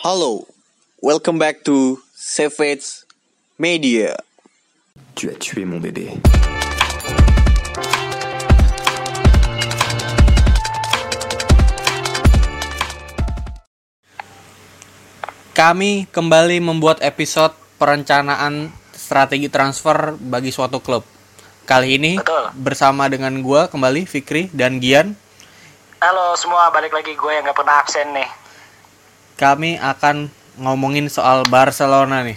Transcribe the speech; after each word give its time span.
Hello, 0.00 0.48
welcome 1.04 1.36
back 1.36 1.60
to 1.60 2.00
Savage 2.16 3.04
Media. 3.60 4.16
Tu 5.12 5.28
as 5.28 5.36
tué 5.36 5.68
mon 5.68 5.76
bébé. 5.76 6.16
Kami 15.52 16.08
kembali 16.08 16.64
membuat 16.64 17.04
episode 17.04 17.52
perencanaan 17.76 18.72
strategi 18.96 19.52
transfer 19.52 20.16
bagi 20.16 20.48
suatu 20.48 20.80
klub. 20.80 21.04
Kali 21.68 22.00
ini 22.00 22.16
Betul. 22.16 22.56
bersama 22.56 23.04
dengan 23.12 23.36
gua 23.44 23.68
kembali 23.68 24.08
Fikri 24.08 24.48
dan 24.56 24.80
Gian, 24.80 25.12
Halo 26.00 26.32
semua, 26.32 26.72
balik 26.72 26.96
lagi 26.96 27.12
gue 27.12 27.28
yang 27.28 27.44
gak 27.44 27.60
pernah 27.60 27.76
absen 27.76 28.08
nih. 28.16 28.39
Kami 29.40 29.80
akan 29.80 30.28
ngomongin 30.60 31.08
soal 31.08 31.48
Barcelona 31.48 32.20
nih. 32.20 32.36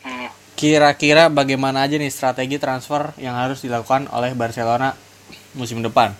Hmm. 0.00 0.32
Kira-kira 0.56 1.28
bagaimana 1.28 1.84
aja 1.84 2.00
nih 2.00 2.08
strategi 2.08 2.56
transfer 2.56 3.12
yang 3.20 3.36
harus 3.36 3.60
dilakukan 3.60 4.08
oleh 4.16 4.32
Barcelona 4.32 4.96
musim 5.52 5.84
depan? 5.84 6.16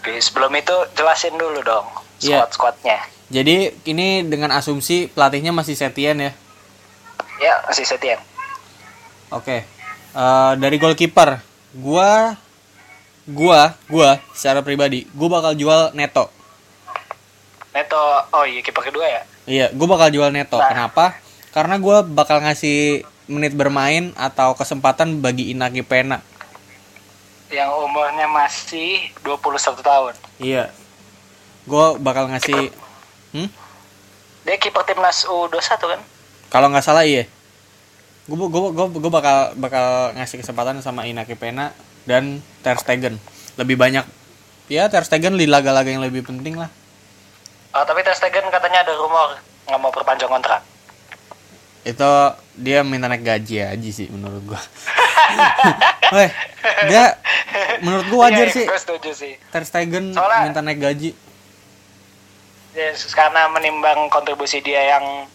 Oke, 0.00 0.16
sebelum 0.24 0.56
itu 0.56 0.72
jelasin 0.96 1.36
dulu 1.36 1.60
dong 1.60 1.84
Iya. 2.24 2.48
squad-squadnya. 2.48 2.98
Jadi 3.28 3.76
ini 3.84 4.24
dengan 4.24 4.56
asumsi 4.56 5.12
pelatihnya 5.12 5.52
masih 5.52 5.76
Setien 5.76 6.16
ya. 6.16 6.32
Ya, 7.44 7.54
masih 7.68 7.84
Setien. 7.84 8.16
Oke. 9.28 9.68
Eh, 10.16 10.52
dari 10.56 10.80
goalkeeper, 10.80 11.44
gua 11.76 12.40
gua 13.28 13.76
gua 13.92 14.16
secara 14.32 14.64
pribadi, 14.64 15.04
gua 15.12 15.28
bakal 15.28 15.52
jual 15.52 15.92
Neto. 15.92 16.37
Neto, 17.78 18.02
oh 18.34 18.42
iya 18.42 18.58
kiper 18.58 18.90
kedua 18.90 19.06
ya? 19.06 19.22
Iya, 19.46 19.66
gua 19.70 19.94
bakal 19.94 20.10
jual 20.10 20.34
Neto. 20.34 20.58
Nah. 20.58 20.66
Kenapa? 20.66 21.14
Karena 21.54 21.78
gua 21.78 22.02
bakal 22.02 22.42
ngasih 22.42 23.06
menit 23.30 23.54
bermain 23.54 24.10
atau 24.18 24.58
kesempatan 24.58 25.22
bagi 25.22 25.54
Inaki 25.54 25.86
Pena. 25.86 26.18
Yang 27.54 27.70
umurnya 27.78 28.26
masih 28.26 29.14
21 29.22 29.78
tahun. 29.78 30.14
Iya. 30.42 30.74
Gua 31.70 31.94
bakal 32.02 32.26
ngasih 32.34 32.74
hmm? 33.38 33.48
Dia 34.42 34.56
kiper 34.58 34.82
timnas 34.82 35.22
U21 35.28 35.78
kan? 35.78 36.00
Kalau 36.50 36.66
nggak 36.74 36.82
salah 36.82 37.06
iya. 37.06 37.30
Gue 38.26 38.36
gua, 38.48 38.74
gua, 38.74 38.90
gua 38.90 39.12
bakal 39.12 39.38
bakal 39.54 39.86
ngasih 40.18 40.42
kesempatan 40.42 40.82
sama 40.82 41.06
Inaki 41.06 41.38
Pena 41.38 41.70
dan 42.10 42.42
Ter 42.66 42.74
Stegen. 42.80 43.22
Lebih 43.54 43.78
banyak 43.78 44.02
ya 44.66 44.90
Ter 44.90 45.04
Stegen 45.06 45.38
di 45.38 45.46
laga-laga 45.46 45.88
yang 45.88 46.02
lebih 46.02 46.26
penting 46.26 46.58
lah. 46.58 46.72
Oh, 47.70 47.84
tapi 47.84 48.00
Ter 48.00 48.12
Stegen 48.12 48.48
katanya 48.48 48.82
ada 48.82 48.94
rumor 48.94 49.36
nggak 49.64 49.78
mau 49.78 49.90
perpanjang 49.90 50.26
kontrak. 50.26 50.64
Itu 51.82 52.10
dia 52.54 52.80
minta 52.82 53.06
naik 53.06 53.22
gaji 53.22 53.62
aja 53.62 53.90
sih 53.90 54.08
menurut 54.08 54.42
gua. 54.44 54.60
Weh, 56.16 56.30
dia 56.86 57.16
menurut 57.80 58.06
gua 58.08 58.20
wajar 58.26 58.46
Iya, 58.46 58.54
sih 58.54 58.64
Gue 58.64 58.80
setuju 58.80 59.10
sih. 59.12 59.32
Ter 59.46 59.62
Stegen 59.62 60.10
Soalnya- 60.10 60.44
minta 60.44 60.60
naik 60.60 60.80
gaji. 60.80 61.10
Ya, 62.72 62.88
karena 63.10 63.48
menimbang 63.48 64.06
kontribusi 64.06 64.60
dia 64.60 64.78
yang 64.90 65.26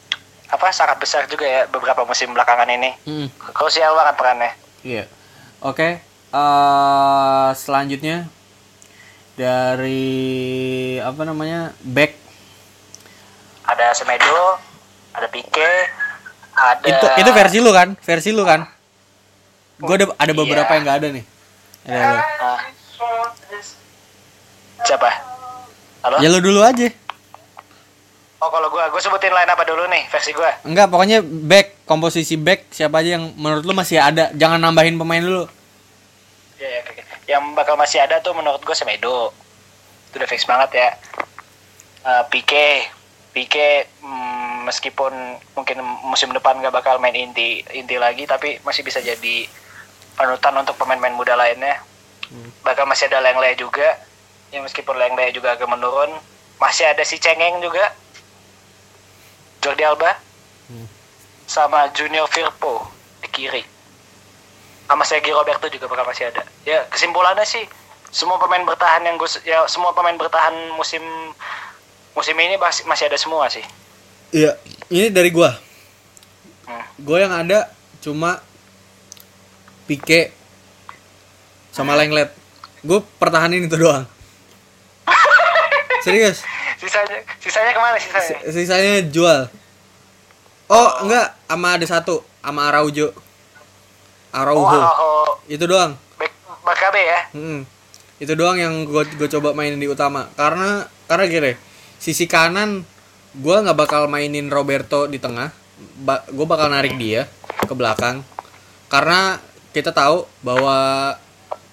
apa 0.47 0.69
sangat 0.69 0.95
besar 0.95 1.25
juga 1.25 1.43
ya 1.43 1.61
beberapa 1.67 2.01
musim 2.03 2.31
belakangan 2.31 2.69
ini. 2.69 2.93
Hmm, 3.03 3.27
Krusial 3.51 3.93
banget 3.93 4.15
perannya. 4.15 4.51
iya. 4.81 5.03
Oke, 5.59 5.99
eh 6.29 7.49
selanjutnya 7.53 8.27
dari 9.33 10.05
apa 10.99 11.21
namanya? 11.23 11.71
back 11.81 12.13
Ada 13.63 13.85
Semedo, 13.93 14.59
ada 15.11 15.27
Pique, 15.27 15.71
ada 16.51 16.83
itu 16.83 17.05
itu 17.17 17.31
versi 17.31 17.57
lu 17.57 17.71
kan 17.71 17.95
versi 17.97 18.29
lu 18.29 18.43
kan 18.43 18.67
gue 19.75 19.95
ada 19.95 20.05
ada 20.13 20.31
beberapa 20.31 20.63
Iya. 20.63 20.73
yang 20.73 20.83
nggak 20.83 20.97
ada 20.97 21.07
nih 21.09 21.25
ada 21.83 22.05
lu. 22.05 22.19
Ah. 22.39 22.59
Siapa? 24.79 25.09
Halo? 26.01 26.17
ya 26.19 26.27
lu 26.29 26.39
dulu 26.39 26.59
aja 26.59 26.91
Oh, 28.37 28.51
kalau 28.51 28.67
gua 28.67 28.91
gua 28.91 28.99
sebutin 28.99 29.31
line 29.31 29.47
apa 29.47 29.63
dulu 29.63 29.87
nih 29.87 30.03
versi 30.05 30.29
gua. 30.31 30.51
enggak 30.61 30.87
pokoknya 30.87 31.23
back 31.23 31.83
komposisi 31.83 32.35
back 32.35 32.67
siapa 32.69 32.99
aja 32.99 33.15
yang 33.15 33.31
menurut 33.33 33.63
lu 33.63 33.71
masih 33.71 33.97
ada 33.97 34.27
jangan 34.33 34.59
nambahin 34.59 34.95
pemain 34.95 35.23
dulu 35.23 35.47
Ya, 36.53 36.67
ya. 36.69 36.81
Yang 37.29 37.43
bakal 37.53 37.75
masih 37.75 37.99
ada 37.99 38.19
tuh 38.19 38.31
menurut 38.31 38.59
gua 38.59 38.71
Semedo. 38.71 39.31
Itu 40.07 40.15
udah 40.15 40.27
fix 40.27 40.43
banget 40.43 40.69
ya. 40.73 40.89
Eh, 42.01 42.23
Pique, 42.29 42.87
Pique 43.33 43.89
mm, 43.99 44.69
meskipun 44.69 45.13
mungkin 45.57 45.77
musim 46.05 46.29
depan 46.31 46.61
gak 46.61 46.73
bakal 46.73 47.01
main 47.01 47.17
inti 47.17 47.65
inti 47.73 47.97
lagi, 47.97 48.29
tapi 48.29 48.61
masih 48.61 48.85
bisa 48.85 49.01
jadi 49.01 49.49
panutan 50.13 50.53
untuk 50.61 50.77
pemain-pemain 50.77 51.17
muda 51.17 51.33
lainnya. 51.33 51.81
Bakal 52.61 52.85
masih 52.85 53.09
ada 53.09 53.19
Lengle 53.19 53.57
juga. 53.57 53.97
Ya 54.53 54.61
meskipun 54.61 54.93
Lengle 54.95 55.33
juga 55.33 55.57
agak 55.57 55.65
menurun, 55.65 56.13
masih 56.61 56.85
ada 56.85 57.01
si 57.01 57.17
Cengeng 57.17 57.61
juga. 57.61 57.93
Jordi 59.65 59.81
Alba. 59.81 60.17
Sama 61.49 61.91
Junior 61.91 62.25
Firpo 62.31 62.87
di 63.21 63.29
kiri 63.29 63.63
sama 64.93 65.03
Sergio 65.07 65.39
Roberto 65.39 65.65
juga 65.71 65.89
bakal 65.89 66.05
masih 66.05 66.29
ada. 66.29 66.43
Ya 66.67 66.85
kesimpulannya 66.91 67.41
sih 67.47 67.63
semua 68.13 68.37
pemain 68.37 68.61
bertahan 68.61 69.01
yang 69.07 69.17
gue 69.17 69.25
ya 69.41 69.65
semua 69.65 69.89
pemain 69.95 70.13
bertahan 70.13 70.53
musim 70.77 71.01
musim 72.13 72.35
ini 72.35 72.55
masih 72.55 72.85
masih 72.85 73.05
ada 73.05 73.17
semua 73.17 73.45
sih. 73.47 73.63
iya 74.31 74.53
ini 74.87 75.09
dari 75.09 75.29
gua 75.29 75.53
Hmm. 76.63 76.79
gue 76.95 77.17
yang 77.19 77.35
ada 77.35 77.67
cuma 77.99 78.39
Pique 79.83 80.31
sama 81.69 81.91
Lenglet 81.93 82.31
gue 82.79 83.03
pertahanin 83.19 83.67
itu 83.67 83.75
doang 83.75 84.07
serius 86.07 86.39
Sisanya 86.79 87.19
sisanya 87.39 87.71
ke 87.71 87.79
mana 87.79 87.99
sisanya? 87.99 88.37
sisanya 88.47 88.95
jual 89.03 89.51
oh 90.69 90.89
enggak 91.03 91.35
sama 91.43 91.67
ada 91.75 91.83
satu 91.83 92.23
sama 92.39 92.71
Araujo 92.71 93.11
Oh, 93.11 94.39
Araujo 94.39 94.79
oh, 94.79 95.29
itu 95.45 95.67
doang 95.67 95.99
Bakabe 96.63 97.01
ya. 97.03 97.19
Hmm. 97.35 97.67
Itu 98.17 98.33
doang 98.33 98.55
yang 98.55 98.87
gue 98.87 99.03
gue 99.13 99.27
coba 99.27 99.51
mainin 99.51 99.75
di 99.75 99.85
utama. 99.85 100.31
Karena 100.31 100.87
karena 101.05 101.25
gini, 101.27 101.51
sisi 102.03 102.27
kanan 102.27 102.83
gue 103.31 103.55
nggak 103.63 103.79
bakal 103.79 104.11
mainin 104.11 104.51
Roberto 104.51 105.07
di 105.07 105.23
tengah. 105.23 105.55
Ba 106.03 106.27
gue 106.27 106.43
bakal 106.43 106.67
narik 106.67 106.99
dia 106.99 107.31
ke 107.63 107.71
belakang. 107.71 108.27
Karena 108.91 109.39
kita 109.71 109.95
tahu 109.95 110.27
bahwa 110.43 111.15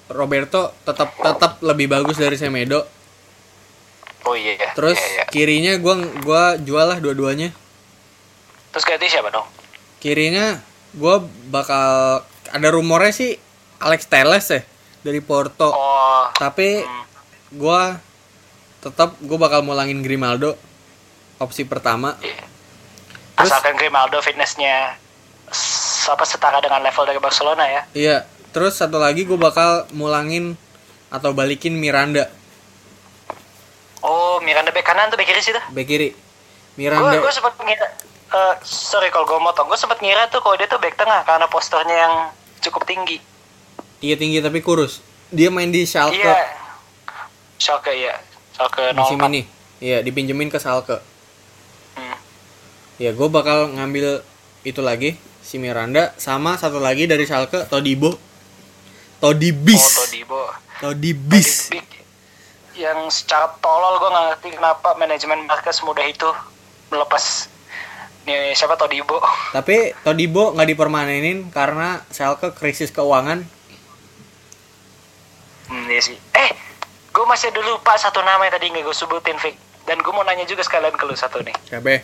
Roberto 0.07 0.71
tetap 0.87 1.11
tetap 1.19 1.59
lebih 1.67 1.91
bagus 1.91 2.15
dari 2.15 2.39
Semedo. 2.39 2.87
Oh 4.23 4.39
iya. 4.39 4.55
iya, 4.55 4.71
Terus 4.79 4.99
iya, 4.99 5.11
iya. 5.19 5.25
kirinya 5.27 5.73
gue 5.83 5.95
gua 6.23 6.55
jual 6.63 6.87
lah 6.87 6.99
dua-duanya. 7.03 7.51
Terus 8.71 8.85
ganti 8.87 9.11
siapa 9.11 9.35
dong? 9.35 9.47
Kirinya 9.99 10.63
gue 10.95 11.17
bakal 11.51 12.23
ada 12.51 12.69
rumornya 12.71 13.15
sih 13.15 13.35
Alex 13.83 14.07
Teles 14.07 14.47
ya 14.51 14.63
dari 15.03 15.19
Porto. 15.25 15.73
Oh, 15.73 16.25
Tapi 16.37 16.85
hmm. 16.85 17.05
gua 17.59 17.99
tetap 18.81 19.17
gue 19.21 19.39
bakal 19.39 19.61
mulangin 19.61 20.01
Grimaldo 20.01 20.57
opsi 21.37 21.65
pertama. 21.65 22.17
Terus- 23.37 23.49
Asalkan 23.49 23.77
Grimaldo 23.77 24.21
fitnessnya 24.21 24.97
apa 26.11 26.25
setara 26.27 26.59
dengan 26.59 26.83
level 26.83 27.07
dari 27.07 27.21
Barcelona 27.23 27.65
ya. 27.71 27.83
iya 27.95 28.17
terus 28.51 28.75
satu 28.75 28.99
lagi 28.99 29.23
gue 29.23 29.39
bakal 29.39 29.87
mulangin 29.95 30.59
atau 31.07 31.31
balikin 31.31 31.79
Miranda. 31.79 32.27
Oh, 34.01 34.41
Miranda 34.43 34.73
bek 34.73 34.83
kanan 34.83 35.07
tuh 35.07 35.19
bek 35.21 35.29
kiri 35.29 35.39
sih 35.39 35.55
tuh. 35.55 35.63
back 35.71 35.87
kiri. 35.87 36.11
Miranda 36.75 37.21
gue 37.21 37.31
sempat 37.31 37.55
ngira 37.63 37.87
eh, 38.31 38.55
sorry 38.65 39.11
kalau 39.11 39.27
gue 39.27 39.39
motong 39.39 39.71
gue 39.71 39.79
sempat 39.79 40.03
ngira 40.03 40.27
tuh 40.31 40.43
kalau 40.43 40.59
dia 40.59 40.67
tuh 40.67 40.81
back 40.83 40.99
tengah 40.99 41.23
karena 41.23 41.47
posternya 41.47 41.95
yang 41.95 42.15
cukup 42.65 42.83
tinggi. 42.89 43.19
Iya 44.01 44.17
tinggi 44.19 44.41
tapi 44.41 44.65
kurus. 44.65 45.05
Dia 45.31 45.53
main 45.53 45.71
di 45.71 45.87
Schalke. 45.87 46.19
Iya. 46.19 46.35
Schalke 47.61 47.93
ya 47.95 48.17
Musim 48.97 49.17
04 49.17 49.31
ini 49.33 49.43
iya 49.81 50.05
dipinjemin 50.05 50.53
ke 50.53 50.61
Schalke 50.61 51.01
hmm. 51.97 52.17
ya 53.01 53.11
gue 53.17 53.29
bakal 53.33 53.73
ngambil 53.73 54.21
itu 54.65 54.85
lagi 54.85 55.17
si 55.41 55.57
Miranda 55.57 56.13
sama 56.21 56.55
satu 56.61 56.79
lagi 56.79 57.09
dari 57.09 57.25
Schalke 57.25 57.67
Todibo. 57.67 58.15
Todibis. 59.21 59.83
Oh 59.83 60.07
Todibo. 60.07 60.43
Todibis. 60.81 61.75
Todibo. 61.75 61.99
yang 62.81 63.13
secara 63.13 63.61
tolol 63.61 64.01
gue 64.01 64.09
nggak 64.09 64.27
ngerti 64.33 64.49
kenapa 64.57 64.97
manajemen 64.97 65.45
Marquez 65.45 65.85
mudah 65.85 66.07
itu 66.07 66.31
melepas. 66.89 67.51
Nih 68.25 68.57
siapa 68.57 68.79
Todibo? 68.79 69.21
Tapi 69.57 69.93
Todibo 70.07 70.55
nggak 70.55 70.69
dipermanenin 70.71 71.51
karena 71.53 72.01
Schalke 72.15 72.55
krisis 72.55 72.95
keuangan. 72.95 73.45
Hmm, 75.67 75.87
iya 75.91 76.01
sih 76.03 76.17
masih 77.31 77.55
ada 77.55 77.63
lupa 77.63 77.95
satu 77.95 78.19
nama 78.27 78.43
yang 78.43 78.55
tadi 78.59 78.75
nggak 78.75 78.83
gue 78.83 78.97
sebutin 78.97 79.39
Vic 79.39 79.55
Dan 79.87 80.03
gue 80.03 80.11
mau 80.11 80.27
nanya 80.27 80.43
juga 80.51 80.67
sekalian 80.67 80.95
ke 80.99 81.07
lu 81.07 81.15
satu 81.15 81.39
nih. 81.47 81.55
Siapa? 81.71 82.03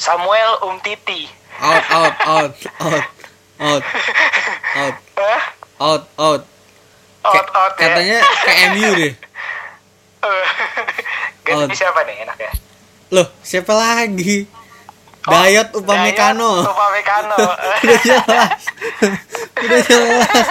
Samuel 0.00 0.64
Umtiti. 0.64 1.28
Out, 1.60 1.84
out, 1.92 2.16
out, 2.24 2.54
out, 2.80 3.04
out, 3.60 3.84
out, 4.76 4.96
Hah? 5.20 5.42
out, 5.80 6.04
out. 6.16 6.42
Out, 7.20 7.48
out 7.52 7.72
ya. 7.76 7.84
Katanya 7.84 8.18
ke 8.24 8.52
MU 8.72 8.90
deh. 8.96 9.14
Ganti 11.44 11.72
Out. 11.72 11.76
siapa 11.76 12.00
nih 12.08 12.16
enaknya? 12.24 12.52
Loh, 13.12 13.26
siapa 13.44 13.72
lagi? 13.76 14.48
Oh, 15.28 15.32
Dayot 15.36 15.68
Upamecano. 15.76 16.64
Dayot 16.64 16.72
Upamecano. 16.72 17.36
Udah 17.84 17.98
jelas. 18.00 18.60
Udah 19.64 19.80
jelas. 19.84 20.46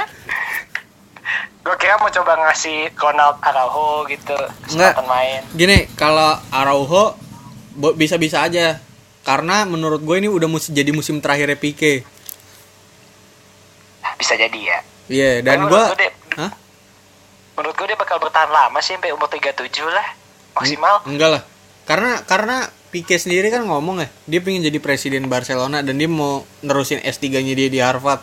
Gue 1.60 1.76
kira 1.76 2.00
mau 2.00 2.10
coba 2.10 2.40
ngasih 2.48 2.96
Ronald 2.96 3.38
Araujo 3.44 4.08
gitu 4.08 4.36
kesempatan 4.66 5.06
main. 5.06 5.42
Gini, 5.54 5.86
kalau 6.00 6.40
Araujo 6.50 7.20
bisa-bisa 7.96 8.44
aja. 8.44 8.80
Karena 9.20 9.68
menurut 9.68 10.02
gue 10.02 10.16
ini 10.18 10.32
udah 10.32 10.48
musim 10.50 10.74
jadi 10.74 10.90
musim 10.96 11.20
terakhirnya 11.20 11.60
Pique. 11.60 12.02
Bisa 14.18 14.34
jadi 14.36 14.60
ya. 14.60 14.80
Iya, 15.10 15.32
dan 15.44 15.66
Tapi 15.66 15.70
gue 15.70 15.80
menurut 15.80 15.92
gue 15.94 16.00
dia, 16.02 16.12
Hah? 16.38 16.52
menurut 17.60 17.76
gue 17.76 17.88
dia 17.92 18.00
bakal 18.00 18.18
bertahan 18.24 18.50
lama 18.50 18.80
sih 18.80 18.96
sampai 18.96 19.12
umur 19.12 19.28
37 19.28 19.68
lah 19.92 20.08
maksimal. 20.56 20.96
Enggak 21.06 21.30
lah. 21.40 21.44
Karena 21.84 22.12
karena 22.24 22.58
Pique 22.90 23.22
sendiri 23.22 23.54
kan 23.54 23.70
ngomong 23.70 24.02
ya, 24.02 24.10
dia 24.26 24.40
pengen 24.42 24.66
jadi 24.66 24.82
presiden 24.82 25.30
Barcelona 25.30 25.86
dan 25.86 26.02
dia 26.02 26.10
mau 26.10 26.42
nerusin 26.66 26.98
S3-nya 27.06 27.54
dia 27.54 27.70
di 27.70 27.78
Harvard. 27.78 28.18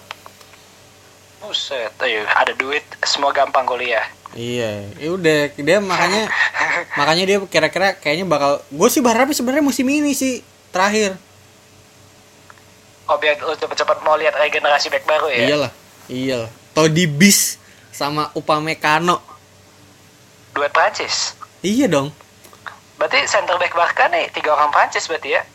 Buset, 1.47 1.95
ayo 2.03 2.27
ada 2.27 2.51
duit 2.59 2.83
semua 3.07 3.31
gampang 3.31 3.63
kuliah. 3.63 4.03
Iya, 4.35 4.91
ya 4.99 5.09
udah 5.15 5.55
dia 5.55 5.79
makanya 5.79 6.27
makanya 6.99 7.23
dia 7.23 7.39
kira-kira 7.47 7.95
kayaknya 7.95 8.27
bakal 8.27 8.59
gue 8.67 8.89
sih 8.91 8.99
berharap 8.99 9.31
sebenarnya 9.31 9.63
musim 9.63 9.87
ini 9.87 10.11
sih 10.11 10.43
terakhir. 10.75 11.15
Oh 13.07 13.15
biar 13.23 13.39
lu 13.39 13.55
cepet-cepet 13.55 14.03
mau 14.03 14.19
lihat 14.19 14.35
regenerasi 14.35 14.91
back 14.91 15.07
baru 15.07 15.31
ya. 15.31 15.39
Iyalah, 15.47 15.73
iyalah. 16.11 16.51
Todi 16.75 17.07
Bis 17.07 17.63
sama 17.95 18.35
Upamecano. 18.35 19.23
Duet 20.51 20.75
Prancis. 20.75 21.39
Iya 21.63 21.87
dong. 21.87 22.11
Berarti 22.99 23.23
center 23.31 23.55
back 23.63 23.71
Barca 23.71 24.11
nih 24.11 24.35
tiga 24.35 24.51
orang 24.51 24.75
Prancis 24.75 25.07
berarti 25.07 25.39
ya. 25.39 25.47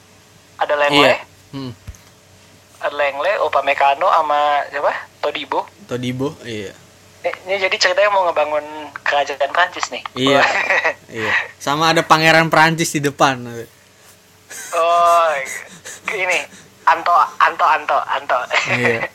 Ada 0.56 0.74
Lengle, 0.80 1.04
Iya. 1.04 1.18
Hmm. 1.52 1.72
Lengle, 2.90 3.38
Upamecano 3.46 4.10
sama 4.10 4.66
siapa? 4.74 4.90
Todibo. 5.22 5.70
Todibo, 5.86 6.34
iya. 6.42 6.74
Ini, 7.22 7.30
ini 7.46 7.56
jadi 7.62 7.76
ceritanya 7.78 8.10
mau 8.10 8.26
ngebangun 8.26 8.66
kerajaan 9.06 9.54
Prancis 9.54 9.94
nih. 9.94 10.02
Iya. 10.18 10.42
iya. 11.22 11.34
Sama 11.62 11.94
ada 11.94 12.02
pangeran 12.02 12.50
Prancis 12.50 12.90
di 12.90 13.06
depan. 13.06 13.38
oh, 14.74 15.30
ini 16.10 16.38
Anto, 16.90 17.14
Anto, 17.38 17.66
Anto, 17.66 17.98
Anto. 18.02 18.38
Iya. 18.74 19.06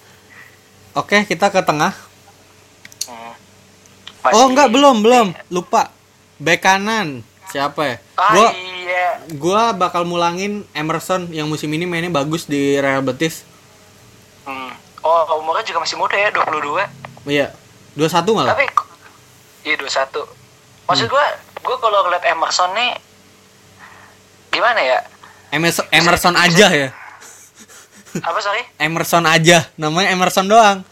Oke, 0.95 1.27
kita 1.27 1.51
ke 1.51 1.61
tengah. 1.61 1.91
Hmm. 3.11 3.35
Oh, 4.23 4.31
Masih- 4.31 4.49
enggak, 4.55 4.69
belum, 4.71 5.03
belum. 5.03 5.27
Lupa. 5.51 5.91
Bek 6.39 6.63
kanan. 6.63 7.27
Siapa 7.47 7.81
ya? 7.87 7.97
Ah, 8.19 8.33
Gua 8.35 8.49
iya. 8.53 9.07
gua 9.39 9.63
bakal 9.73 10.03
mulangin 10.03 10.67
Emerson 10.75 11.31
yang 11.31 11.47
musim 11.47 11.71
ini 11.71 11.87
mainnya 11.87 12.11
bagus 12.11 12.45
di 12.45 12.75
Real 12.77 13.01
Betis. 13.01 13.47
Hmm. 14.47 14.73
Oh, 15.03 15.43
umurnya 15.43 15.67
juga 15.67 15.83
masih 15.83 15.99
muda 15.99 16.15
ya, 16.15 16.31
22. 16.31 16.87
Iya. 17.27 17.51
21 17.99 18.37
malah. 18.37 18.53
Tapi 18.53 18.65
iya 19.65 19.75
21. 19.81 20.23
Maksud 20.87 21.07
gua, 21.11 21.25
gua 21.65 21.77
kalau 21.83 21.99
ngeliat 22.07 22.25
Emerson 22.29 22.71
nih 22.77 22.91
gimana 24.55 24.81
ya? 24.81 24.99
Emerson, 25.51 25.85
Emerson 25.91 26.35
aja 26.37 26.67
ya. 26.71 26.89
Apa 28.23 28.39
sorry? 28.41 28.63
Emerson 28.81 29.25
aja. 29.27 29.69
Namanya 29.77 30.13
Emerson 30.13 30.47
doang. 30.49 30.85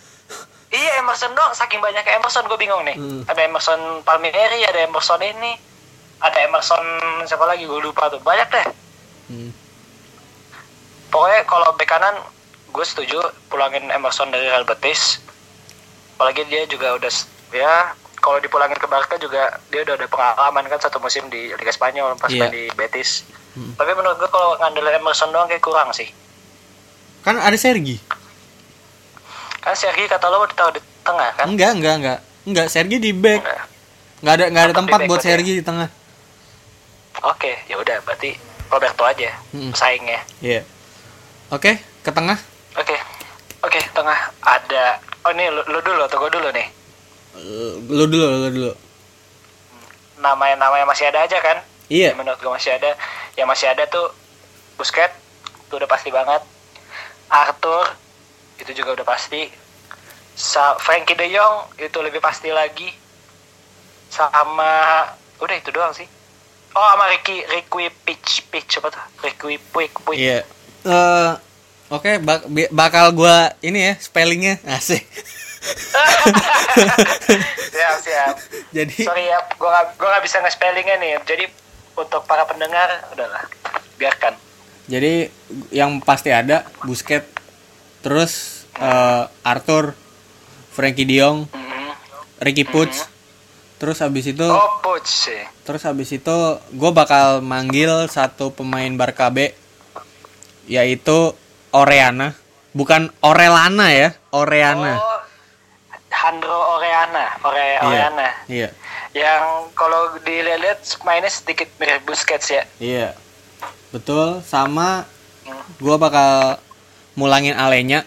Iya 0.74 1.06
Emerson 1.06 1.30
doang, 1.38 1.54
saking 1.54 1.78
banyak 1.78 2.02
Emerson 2.02 2.50
gue 2.50 2.58
bingung 2.58 2.82
nih. 2.82 2.98
Hmm. 2.98 3.22
Ada 3.30 3.46
Emerson 3.46 4.02
Palmieri, 4.02 4.66
ada 4.66 4.82
Emerson 4.82 5.22
ini, 5.22 5.54
ada 6.18 6.38
Emerson 6.42 6.82
siapa 7.30 7.46
lagi 7.46 7.62
gue 7.62 7.78
lupa 7.78 8.10
tuh. 8.10 8.18
Banyak 8.18 8.48
deh. 8.50 8.66
Hmm. 9.30 9.50
Pokoknya 11.14 11.46
kalau 11.46 11.70
bek 11.78 11.86
kanan 11.86 12.18
gue 12.74 12.84
setuju 12.84 13.22
pulangin 13.46 13.86
Emerson 13.86 14.34
dari 14.34 14.50
Real 14.50 14.66
Betis. 14.66 15.22
Apalagi 16.18 16.42
dia 16.50 16.66
juga 16.66 16.98
udah 16.98 17.10
ya 17.54 17.94
kalau 18.18 18.42
dipulangin 18.42 18.74
ke 18.74 18.90
Barca 18.90 19.14
juga 19.14 19.62
dia 19.70 19.86
udah 19.86 19.94
ada 19.94 20.06
pengalaman 20.10 20.66
kan 20.66 20.80
satu 20.82 20.98
musim 20.98 21.30
di 21.30 21.54
Liga 21.54 21.70
Spanyol 21.70 22.18
pas 22.18 22.28
main 22.28 22.50
di 22.50 22.66
Betis. 22.74 23.22
Hmm. 23.54 23.78
Tapi 23.78 23.94
menurut 23.94 24.18
gue 24.18 24.26
kalau 24.26 24.58
ngandelin 24.58 24.98
Emerson 24.98 25.30
doang 25.30 25.46
kayak 25.46 25.62
kurang 25.62 25.94
sih. 25.94 26.10
Kan 27.22 27.38
ada 27.38 27.54
Sergi. 27.54 28.02
Kan 29.62 29.78
Sergi 29.78 30.10
kata 30.10 30.26
lo 30.26 30.42
ditaruh 30.44 30.74
di 30.74 30.82
tengah 31.06 31.30
kan? 31.38 31.46
Enggak, 31.46 31.78
enggak, 31.78 31.94
enggak. 32.02 32.18
Enggak, 32.44 32.66
Sergi 32.68 32.98
di 32.98 33.14
back. 33.14 33.40
Enggak. 33.40 33.62
Enggak 34.18 34.34
ada 34.34 34.44
enggak 34.50 34.64
ada 34.64 34.74
tempat 34.74 34.98
buat 35.06 35.20
ya? 35.22 35.26
Sergi 35.30 35.52
di 35.56 35.62
tengah. 35.62 35.88
Oke, 37.22 37.52
ya 37.70 37.78
udah 37.78 38.02
berarti 38.02 38.34
Roberto 38.68 39.06
aja 39.06 39.30
Hmm. 39.54 39.70
pesaingnya. 39.70 40.20
Iya. 40.42 40.60
Oke, 41.54 41.78
ke 42.02 42.10
tengah. 42.10 42.36
Oke, 42.74 42.96
oke 43.62 43.78
tengah 43.94 44.18
ada. 44.42 44.98
Oh 45.24 45.30
ini 45.30 45.46
lu, 45.48 45.62
lu 45.70 45.78
dulu 45.80 46.02
atau 46.04 46.18
gue 46.18 46.30
dulu 46.30 46.48
nih. 46.50 46.66
Eh, 47.34 47.72
Lu 47.88 48.04
dulu, 48.06 48.26
lu 48.26 48.48
dulu. 48.50 48.72
Namanya-namanya 50.18 50.86
masih 50.86 51.10
ada 51.10 51.22
aja 51.22 51.38
kan? 51.38 51.62
Iya. 51.88 52.12
Yang 52.12 52.18
menurut 52.18 52.38
gue 52.42 52.52
masih 52.52 52.72
ada. 52.74 52.90
Yang 53.34 53.48
masih 53.50 53.66
ada 53.70 53.82
tuh 53.86 54.06
Busquets, 54.74 55.14
itu 55.66 55.74
udah 55.78 55.86
pasti 55.86 56.10
banget. 56.10 56.42
Arthur, 57.30 57.94
itu 58.58 58.70
juga 58.74 59.00
udah 59.00 59.06
pasti. 59.06 59.50
Sa 60.34 60.74
Frankie 60.82 61.14
De 61.14 61.30
Jong, 61.30 61.78
itu 61.78 61.98
lebih 62.02 62.18
pasti 62.18 62.50
lagi. 62.50 62.90
Sama, 64.10 65.06
udah 65.38 65.56
itu 65.58 65.70
doang 65.70 65.94
sih. 65.94 66.06
Oh 66.74 66.86
sama 66.90 67.06
Ricky, 67.06 67.38
Ricky 67.46 67.86
Pitch, 68.02 68.50
Pitch 68.50 68.82
apa 68.82 68.90
tuh? 68.90 69.04
Ricky 69.22 69.62
Puig, 69.70 69.94
Puig. 70.02 70.18
Iya. 70.18 70.42
Eh, 70.82 71.32
oke, 71.94 72.18
bak- 72.18 72.44
bakal 72.70 73.10
gua 73.10 73.36
ini 73.60 73.78
ya 73.80 73.94
spellingnya 73.96 74.58
asik. 74.68 75.06
siap, 77.64 77.96
siap. 78.00 78.34
Jadi 78.70 78.96
Sorry 79.00 79.24
ya, 79.24 79.38
gue 79.48 79.64
gak, 79.66 79.96
gua 79.96 80.08
gak 80.10 80.22
bisa 80.22 80.36
nge-spellingnya 80.40 80.96
nih. 80.98 81.12
Jadi 81.22 81.44
untuk 81.94 82.22
para 82.24 82.44
pendengar, 82.44 82.90
udahlah, 83.08 83.46
biarkan. 83.94 84.34
jadi 84.84 85.32
yang 85.70 85.96
pasti 85.98 86.28
ada 86.28 86.66
Busquets, 86.82 87.30
terus 88.00 88.32
eh, 88.74 89.24
Arthur, 89.42 89.94
Frankie 90.68 91.06
De 91.06 91.16
Jong, 91.16 91.46
Mhm. 91.46 91.88
Ricky 92.38 92.66
Puig, 92.66 92.90
terus 93.76 93.98
habis 93.98 94.26
itu 94.26 94.44
Oh, 94.44 94.82
sih. 95.00 95.40
terus 95.62 95.80
habis 95.82 96.10
itu 96.10 96.36
gue 96.68 96.90
bakal 96.92 97.40
manggil 97.40 98.04
satu 98.06 98.50
pemain 98.50 98.90
Barca 98.92 99.30
B 99.30 99.54
yaitu 100.66 101.32
Oreana, 101.74 102.38
bukan 102.70 103.10
Orelana 103.18 103.90
ya, 103.90 104.14
Oreana. 104.30 104.94
Oh, 104.94 105.18
Handro 106.14 106.78
Oreana, 106.78 107.36
Ore, 107.42 107.58
Iya. 107.74 107.82
Oreana. 107.82 108.28
Iya. 108.46 108.68
Yang 109.10 109.42
kalau 109.74 110.14
dilihat 110.18 110.78
mainnya 111.02 111.28
sedikit 111.28 111.66
mirip 111.76 112.00
Busquets 112.02 112.48
ya. 112.48 112.62
Iya. 112.78 113.12
Betul, 113.90 114.40
sama 114.40 115.04
Hmm. 115.42 115.60
gua 115.76 116.00
bakal 116.00 116.56
mulangin 117.12 117.52
Alenya 117.52 118.00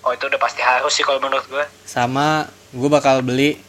Oh, 0.00 0.10
itu 0.10 0.24
udah 0.24 0.36
pasti 0.36 0.60
harus 0.60 0.88
sih 0.90 1.00
kalau 1.00 1.16
menurut 1.18 1.44
gue. 1.44 1.64
sama 1.84 2.48
gua 2.70 2.88
bakal 2.94 3.20
beli 3.20 3.60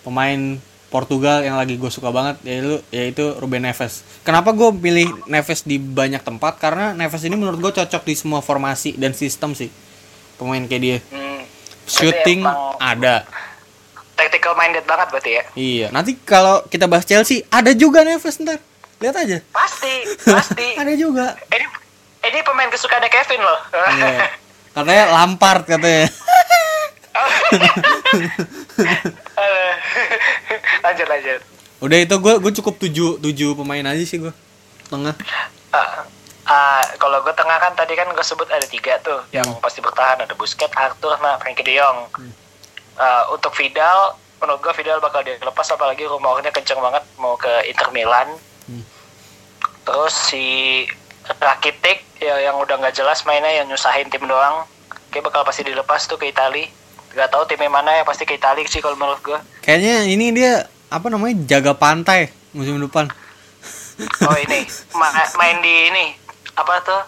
pemain 0.00 0.56
Portugal 0.92 1.40
yang 1.40 1.56
lagi 1.56 1.80
gue 1.80 1.88
suka 1.88 2.12
banget 2.12 2.36
yaitu 2.44 2.84
yaitu 2.92 3.24
Ruben 3.40 3.64
Neves. 3.64 4.04
Kenapa 4.20 4.52
gue 4.52 4.68
pilih 4.76 5.08
Neves 5.24 5.64
di 5.64 5.80
banyak 5.80 6.20
tempat? 6.20 6.60
Karena 6.60 6.92
Neves 6.92 7.24
ini 7.24 7.32
menurut 7.32 7.56
gue 7.56 7.72
cocok 7.80 8.04
di 8.04 8.12
semua 8.12 8.44
formasi 8.44 9.00
dan 9.00 9.16
sistem 9.16 9.56
sih. 9.56 9.72
Pemain 10.36 10.60
kayak 10.68 10.82
dia. 10.84 10.98
Hmm, 11.08 11.48
Shooting 11.88 12.44
ada. 12.76 13.24
tactical 14.12 14.52
minded 14.54 14.84
banget 14.84 15.08
berarti 15.08 15.30
ya. 15.32 15.44
Iya. 15.56 15.86
Nanti 15.88 16.14
kalau 16.20 16.60
kita 16.68 16.84
bahas 16.84 17.08
Chelsea 17.08 17.40
ada 17.48 17.72
juga 17.72 18.04
Neves 18.04 18.36
ntar. 18.38 18.60
Lihat 19.00 19.16
aja. 19.16 19.38
Pasti, 19.50 19.94
pasti. 20.36 20.76
Ada 20.76 20.92
juga. 20.94 21.40
ini 21.50 21.66
ini 22.22 22.38
pemain 22.44 22.68
kesukaannya 22.68 23.08
Kevin 23.08 23.40
loh. 23.40 23.60
Iya. 23.72 24.28
Katanya 24.76 25.04
Lampard 25.12 25.64
katanya. 25.68 26.08
Lanjut 30.84 31.06
lanjut. 31.08 31.40
Udah 31.82 31.98
itu 31.98 32.14
gue 32.14 32.34
gue 32.38 32.52
cukup 32.62 32.74
tujuh 32.78 33.18
tujuh 33.18 33.50
pemain 33.58 33.90
aja 33.90 34.04
sih 34.06 34.22
gue 34.22 34.32
tengah. 34.86 35.16
Ah, 35.72 36.04
ah, 36.46 36.82
kalau 36.96 37.22
gue 37.24 37.34
tengah 37.34 37.58
kan 37.58 37.74
tadi 37.74 37.98
kan 37.98 38.06
gue 38.12 38.24
sebut 38.24 38.46
ada 38.48 38.66
tiga 38.66 38.98
tuh 39.02 39.20
yang 39.34 39.46
pasti 39.58 39.80
bertahan 39.80 40.22
ada 40.22 40.34
Busquets, 40.36 40.76
Arthur, 40.76 41.16
sama 41.16 41.38
Frankie 41.42 41.66
De 41.66 41.74
Jong. 41.76 41.98
Ah, 42.96 43.26
untuk 43.32 43.54
Vidal 43.56 44.14
menurut 44.38 44.60
gue 44.62 44.72
Vidal 44.78 45.00
bakal 45.00 45.22
dilepas 45.22 45.70
apalagi 45.70 46.06
rumornya 46.06 46.50
kenceng 46.50 46.82
banget 46.82 47.02
mau 47.18 47.36
ke 47.38 47.50
Inter 47.70 47.90
Milan 47.94 48.28
Hmm. 48.62 48.86
terus 49.82 50.14
si 50.30 50.46
Rakitic 51.26 52.06
ya 52.22 52.38
yang 52.46 52.62
udah 52.62 52.78
nggak 52.78 52.94
jelas 52.94 53.26
mainnya 53.26 53.50
yang 53.50 53.66
nyusahin 53.66 54.06
tim 54.06 54.22
doang 54.22 54.70
kayak 55.10 55.26
bakal 55.26 55.42
pasti 55.42 55.66
dilepas 55.66 56.06
tuh 56.06 56.14
ke 56.14 56.30
Itali 56.30 56.70
nggak 57.12 57.28
tahu 57.28 57.44
timnya 57.44 57.68
mana 57.68 57.90
ya 58.00 58.02
pasti 58.08 58.24
ke 58.24 58.40
Itali 58.40 58.64
sih 58.64 58.80
kalau 58.80 58.96
menurut 58.96 59.20
gue 59.20 59.38
Kayaknya 59.62 60.10
ini 60.10 60.32
dia 60.34 60.66
apa 60.92 61.06
namanya 61.08 61.38
jaga 61.46 61.72
pantai 61.72 62.32
musim 62.52 62.76
depan. 62.82 63.08
oh 64.28 64.36
ini. 64.36 64.68
Ma- 64.92 65.32
main 65.38 65.62
di 65.64 65.88
ini. 65.88 66.06
Apa 66.58 66.82
tuh? 66.84 67.02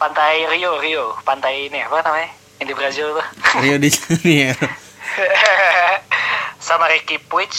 Pantai 0.00 0.46
Rio 0.48 0.80
Rio. 0.80 1.18
Pantai 1.26 1.68
ini 1.68 1.84
apa 1.84 2.00
namanya? 2.00 2.30
Yang 2.62 2.68
di 2.70 2.74
Brazil 2.74 3.06
tuh. 3.12 3.26
Rio 3.62 3.76
de 3.76 3.88
Janeiro. 3.90 4.66
sama 6.68 6.88
Ricky 6.88 7.20
Puig. 7.28 7.52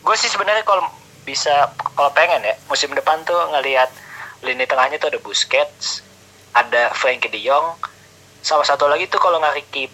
Gue 0.00 0.16
sih 0.16 0.30
sebenarnya 0.30 0.64
kalau 0.64 0.86
bisa 1.28 1.68
kalau 1.92 2.08
pengen 2.16 2.40
ya 2.40 2.56
musim 2.72 2.88
depan 2.96 3.20
tuh 3.28 3.36
ngelihat 3.52 3.92
lini 4.40 4.64
tengahnya 4.64 4.96
tuh 4.96 5.12
ada 5.12 5.20
Busquets 5.20 6.00
ada 6.56 6.94
Frankie 6.96 7.28
De 7.28 7.42
Jong. 7.42 7.76
Sama 8.40 8.64
satu 8.64 8.88
lagi 8.88 9.10
tuh 9.10 9.20
kalau 9.20 9.42
nggak 9.42 9.60
Ricky 9.60 9.90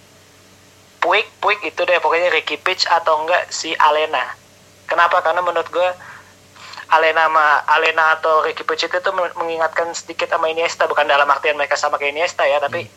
Puig 1.04 1.28
Puig 1.36 1.60
itu 1.60 1.84
deh 1.84 2.00
pokoknya 2.00 2.32
Ricky 2.32 2.56
Puig 2.56 2.80
atau 2.88 3.20
enggak 3.20 3.52
si 3.52 3.76
Alena. 3.76 4.24
Kenapa? 4.88 5.20
Karena 5.20 5.44
menurut 5.44 5.68
gue 5.68 5.88
Alena 6.88 7.28
sama 7.28 7.60
Alena 7.68 8.16
atau 8.16 8.40
Ricky 8.40 8.64
Puig 8.64 8.80
itu 8.80 8.88
tuh 8.88 9.12
men- 9.12 9.36
mengingatkan 9.36 9.92
sedikit 9.92 10.32
sama 10.32 10.48
Iniesta. 10.48 10.88
Bukan 10.88 11.04
dalam 11.04 11.28
artian 11.28 11.60
mereka 11.60 11.76
sama 11.76 12.00
kayak 12.00 12.16
Iniesta 12.16 12.48
ya 12.48 12.56
tapi 12.56 12.88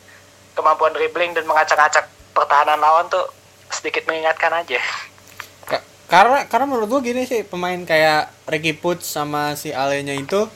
kemampuan 0.55 0.95
dribbling 0.95 1.35
dan 1.35 1.43
mengacak-acak 1.43 2.07
pertahanan 2.31 2.79
lawan 2.79 3.11
tuh 3.11 3.27
sedikit 3.67 4.07
mengingatkan 4.07 4.55
aja. 4.55 4.79
Ka- 5.67 5.83
karena 6.07 6.47
karena 6.47 6.65
menurut 6.71 6.87
gua 6.87 7.01
gini 7.03 7.27
sih 7.27 7.43
pemain 7.43 7.83
kayak 7.83 8.31
Ricky 8.47 8.71
Puig 8.71 9.03
sama 9.03 9.59
si 9.59 9.75
Alenya 9.75 10.15
itu 10.15 10.47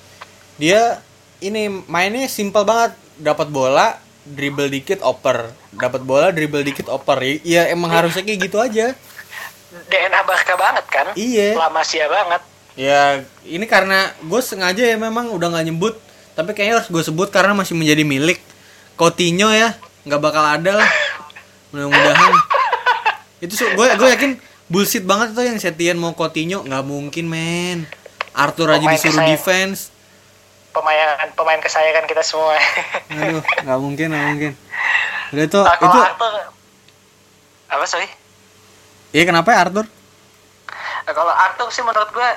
dia 0.56 1.04
ini 1.44 1.68
mainnya 1.92 2.32
simple 2.32 2.64
banget. 2.64 2.96
Dapat 3.22 3.54
bola 3.54 4.00
dribble 4.26 4.70
dikit 4.70 5.02
oper. 5.02 5.52
Dapat 5.74 6.02
bola 6.06 6.30
dribble 6.30 6.62
dikit 6.66 6.88
oper. 6.88 7.22
Ya 7.42 7.70
emang 7.70 7.90
harusnya 7.90 8.22
kayak 8.22 8.40
gitu 8.50 8.58
aja. 8.62 8.94
DNA 9.72 10.22
Barca 10.28 10.54
banget 10.60 10.86
kan? 10.92 11.06
Iya. 11.16 11.56
lama 11.56 11.82
sia 11.82 12.06
banget. 12.12 12.42
Ya 12.76 13.24
ini 13.48 13.66
karena 13.68 14.12
gue 14.20 14.42
sengaja 14.44 14.84
ya 14.84 14.98
memang 15.00 15.32
udah 15.32 15.48
nggak 15.52 15.66
nyebut. 15.72 15.96
Tapi 16.36 16.56
kayaknya 16.56 16.84
harus 16.84 16.90
gue 16.92 17.04
sebut 17.04 17.28
karena 17.32 17.56
masih 17.56 17.76
menjadi 17.76 18.04
milik. 18.04 18.40
Coutinho 19.00 19.50
ya 19.52 19.76
nggak 20.06 20.22
bakal 20.22 20.44
ada 20.44 20.84
lah. 20.84 20.92
Mudah-mudahan. 21.72 22.34
Itu 23.44 23.58
gue 23.58 23.88
gue 23.98 24.10
yakin 24.16 24.32
bullshit 24.72 25.04
banget 25.04 25.34
tuh 25.34 25.44
yang 25.44 25.58
Setien 25.58 25.98
mau 25.98 26.14
Coutinho. 26.14 26.64
Nggak 26.64 26.84
mungkin 26.86 27.26
men. 27.28 27.88
Arthur 28.32 28.72
aja 28.72 28.86
disuruh 28.88 29.28
defense 29.28 29.92
pemain 30.72 31.20
pemain 31.36 31.60
kesayangan 31.60 32.08
kita 32.08 32.24
semua. 32.24 32.56
Aduh 33.22 33.44
nggak 33.44 33.80
mungkin 33.80 34.08
nggak 34.12 34.26
mungkin. 34.36 34.54
Udah 35.32 35.46
itu 35.48 35.62
Nah, 35.62 35.76
itu 35.80 36.00
Arthur. 36.00 36.34
Apa 37.72 37.86
sorry? 37.88 38.08
Iya 39.12 39.24
kenapa 39.28 39.52
ya 39.52 39.68
Arthur? 39.68 39.86
Nah, 41.08 41.14
kalau 41.14 41.34
Arthur 41.36 41.68
sih 41.72 41.84
menurut 41.84 42.10
gue 42.12 42.30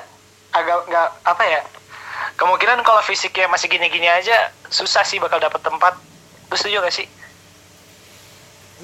agak 0.55 0.77
nggak 0.87 1.07
apa 1.23 1.43
ya? 1.47 1.61
Kemungkinan 2.35 2.83
kalau 2.83 3.03
fisiknya 3.03 3.47
masih 3.47 3.67
gini-gini 3.71 4.07
aja 4.07 4.51
susah 4.71 5.03
sih 5.07 5.19
bakal 5.19 5.39
dapet 5.39 5.59
tempat. 5.63 5.95
Lu 6.51 6.55
setuju 6.55 6.83
gak 6.83 6.95
sih? 6.95 7.07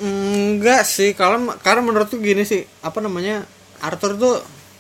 Enggak 0.02 0.88
sih, 0.88 1.12
kalau 1.12 1.52
karena 1.60 1.84
menurut 1.84 2.08
tuh 2.08 2.24
gini 2.24 2.48
sih, 2.48 2.64
apa 2.80 3.04
namanya? 3.04 3.44
Arthur 3.84 4.16
tuh 4.16 4.36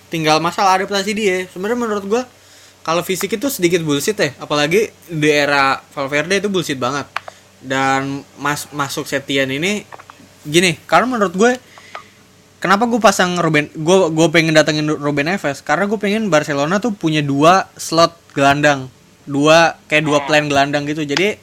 tinggal 0.07 0.39
masalah 0.39 0.79
adaptasi 0.79 1.11
dia. 1.11 1.37
Sebenarnya 1.51 1.79
menurut 1.79 2.03
gua 2.07 2.23
kalau 2.81 3.05
fisik 3.05 3.37
itu 3.37 3.47
sedikit 3.47 3.85
bullshit 3.85 4.17
ya, 4.17 4.33
apalagi 4.41 4.89
di 5.05 5.29
era 5.29 5.81
Valverde 5.93 6.41
itu 6.41 6.49
bullshit 6.49 6.77
banget. 6.77 7.05
Dan 7.61 8.25
mas 8.41 8.65
masuk 8.73 9.05
Setian 9.05 9.53
ini 9.53 9.85
gini, 10.41 10.73
karena 10.89 11.05
menurut 11.05 11.33
gue 11.37 11.51
kenapa 12.57 12.89
gue 12.89 12.97
pasang 12.97 13.37
Ruben 13.37 13.69
gue 13.69 13.97
gue 14.09 14.27
pengen 14.33 14.57
datengin 14.57 14.89
Ruben 14.89 15.29
Neves? 15.29 15.61
Karena 15.61 15.85
gue 15.85 15.99
pengen 16.01 16.33
Barcelona 16.33 16.81
tuh 16.81 16.93
punya 16.97 17.21
dua 17.21 17.69
slot 17.77 18.17
gelandang 18.33 18.89
dua 19.29 19.77
kayak 19.85 20.03
dua 20.09 20.19
plan 20.25 20.49
gelandang 20.49 20.89
gitu. 20.89 21.05
Jadi 21.05 21.37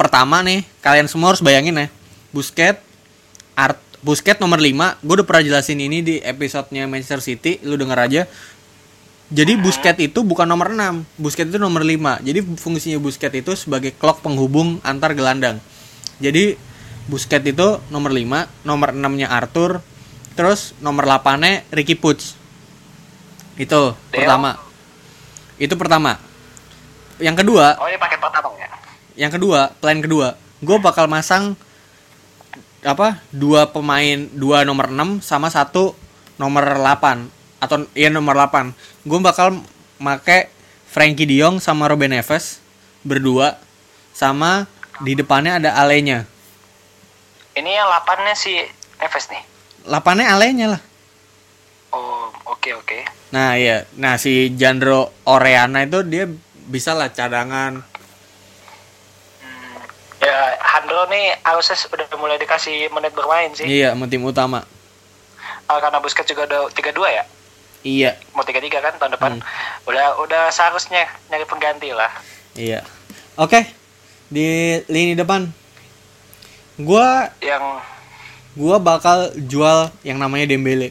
pertama 0.00 0.40
nih 0.40 0.64
kalian 0.80 1.04
semua 1.12 1.36
harus 1.36 1.44
bayangin 1.44 1.76
ya 1.76 1.88
Busquets 2.32 2.80
Art 3.52 3.76
Busquets 4.00 4.40
nomor 4.40 4.56
5 4.56 5.04
gue 5.04 5.14
udah 5.20 5.28
pernah 5.28 5.44
jelasin 5.44 5.76
ini 5.76 6.00
di 6.00 6.16
episodenya 6.24 6.88
Manchester 6.88 7.20
City 7.20 7.60
lu 7.68 7.76
denger 7.76 7.98
aja 8.00 8.22
jadi 9.30 9.54
Busquets 9.54 10.02
itu 10.02 10.26
bukan 10.26 10.42
nomor 10.42 10.74
6 10.74 11.06
Busquets 11.14 11.54
itu 11.54 11.58
nomor 11.62 11.86
5 11.86 12.26
jadi 12.26 12.42
fungsinya 12.42 12.98
Busquets 12.98 13.38
itu 13.38 13.52
sebagai 13.54 13.94
clock 13.94 14.26
penghubung 14.26 14.82
antar 14.82 15.14
gelandang. 15.14 15.62
Jadi 16.18 16.58
Busquets 17.06 17.46
itu 17.46 17.78
nomor 17.94 18.10
5 18.10 18.66
nomor 18.66 18.90
6 18.90 18.98
nya 19.14 19.30
Arthur 19.30 19.86
terus 20.34 20.74
nomor 20.82 21.06
8 21.06 21.46
nya 21.46 21.62
Ricky 21.70 21.94
Puig. 21.94 22.18
Itu 23.54 23.94
pertama. 24.10 24.58
Itu 25.62 25.78
pertama. 25.78 26.18
Yang 27.22 27.46
kedua 27.46 27.78
oh 27.78 27.86
ini 27.86 28.02
paket 28.02 28.18
pertama 28.18 28.50
ya? 28.58 28.68
Yang 29.14 29.38
kedua 29.38 29.60
plan 29.78 30.02
kedua. 30.02 30.34
Gue 30.58 30.82
bakal 30.82 31.06
masang 31.06 31.54
apa 32.82 33.22
dua 33.30 33.70
pemain 33.70 34.26
dua 34.34 34.66
nomor 34.66 34.90
6 34.90 35.22
sama 35.22 35.54
satu 35.54 35.94
nomor 36.34 36.82
8 36.82 37.39
atau 37.60 37.84
iya 37.92 38.08
nomor 38.08 38.34
8 38.34 38.72
gue 39.04 39.18
bakal 39.20 39.60
make 40.00 40.48
Frankie 40.90 41.28
De 41.28 41.38
Jong 41.38 41.60
sama 41.60 41.86
Ruben 41.86 42.10
Neves 42.10 42.58
berdua 43.06 43.60
sama 44.16 44.66
di 45.00 45.14
depannya 45.14 45.62
ada 45.62 45.78
Alenya. 45.78 46.26
Ini 47.54 47.70
yang 47.70 47.86
8 47.88 48.26
nya 48.26 48.34
si 48.34 48.58
Neves 48.98 49.30
nih? 49.30 49.42
8 49.86 50.18
nya 50.18 50.26
Alenya 50.34 50.66
lah. 50.76 50.82
Oh 51.94 52.28
oke 52.50 52.74
oke. 52.74 52.98
Nah 53.30 53.54
iya. 53.54 53.86
Nah 53.94 54.18
si 54.18 54.50
Jandro 54.58 55.14
Oreana 55.24 55.86
itu 55.86 56.02
dia 56.02 56.26
bisa 56.68 56.92
lah 56.92 57.14
cadangan. 57.14 57.86
Ya 60.20 60.36
Handro 60.58 61.06
nih 61.08 61.38
harusnya 61.46 61.76
udah 61.86 62.06
mulai 62.18 62.36
dikasih 62.36 62.90
menit 62.92 63.14
bermain 63.14 63.54
sih. 63.54 63.64
Iya 63.64 63.94
sama 63.94 64.10
tim 64.10 64.26
utama. 64.26 64.66
Ah, 65.70 65.78
karena 65.78 66.02
Busquets 66.02 66.26
juga 66.26 66.50
udah 66.50 66.66
32 66.74 67.14
ya 67.14 67.24
iya 67.80 68.16
mau 68.32 68.44
33 68.44 68.68
kan 68.70 68.94
tahun 69.00 69.12
depan 69.16 69.32
udah 69.88 70.06
udah 70.20 70.42
seharusnya 70.52 71.08
nyari 71.28 71.44
pengganti 71.44 71.90
lah 71.92 72.10
Iya. 72.50 72.82
Oke. 73.38 73.62
Di 74.26 74.78
lini 74.90 75.14
depan. 75.14 75.46
Gua 76.80 77.30
yang 77.38 77.78
gua 78.58 78.82
bakal 78.82 79.30
jual 79.46 79.90
yang 80.02 80.18
namanya 80.18 80.50
Dembele. 80.50 80.90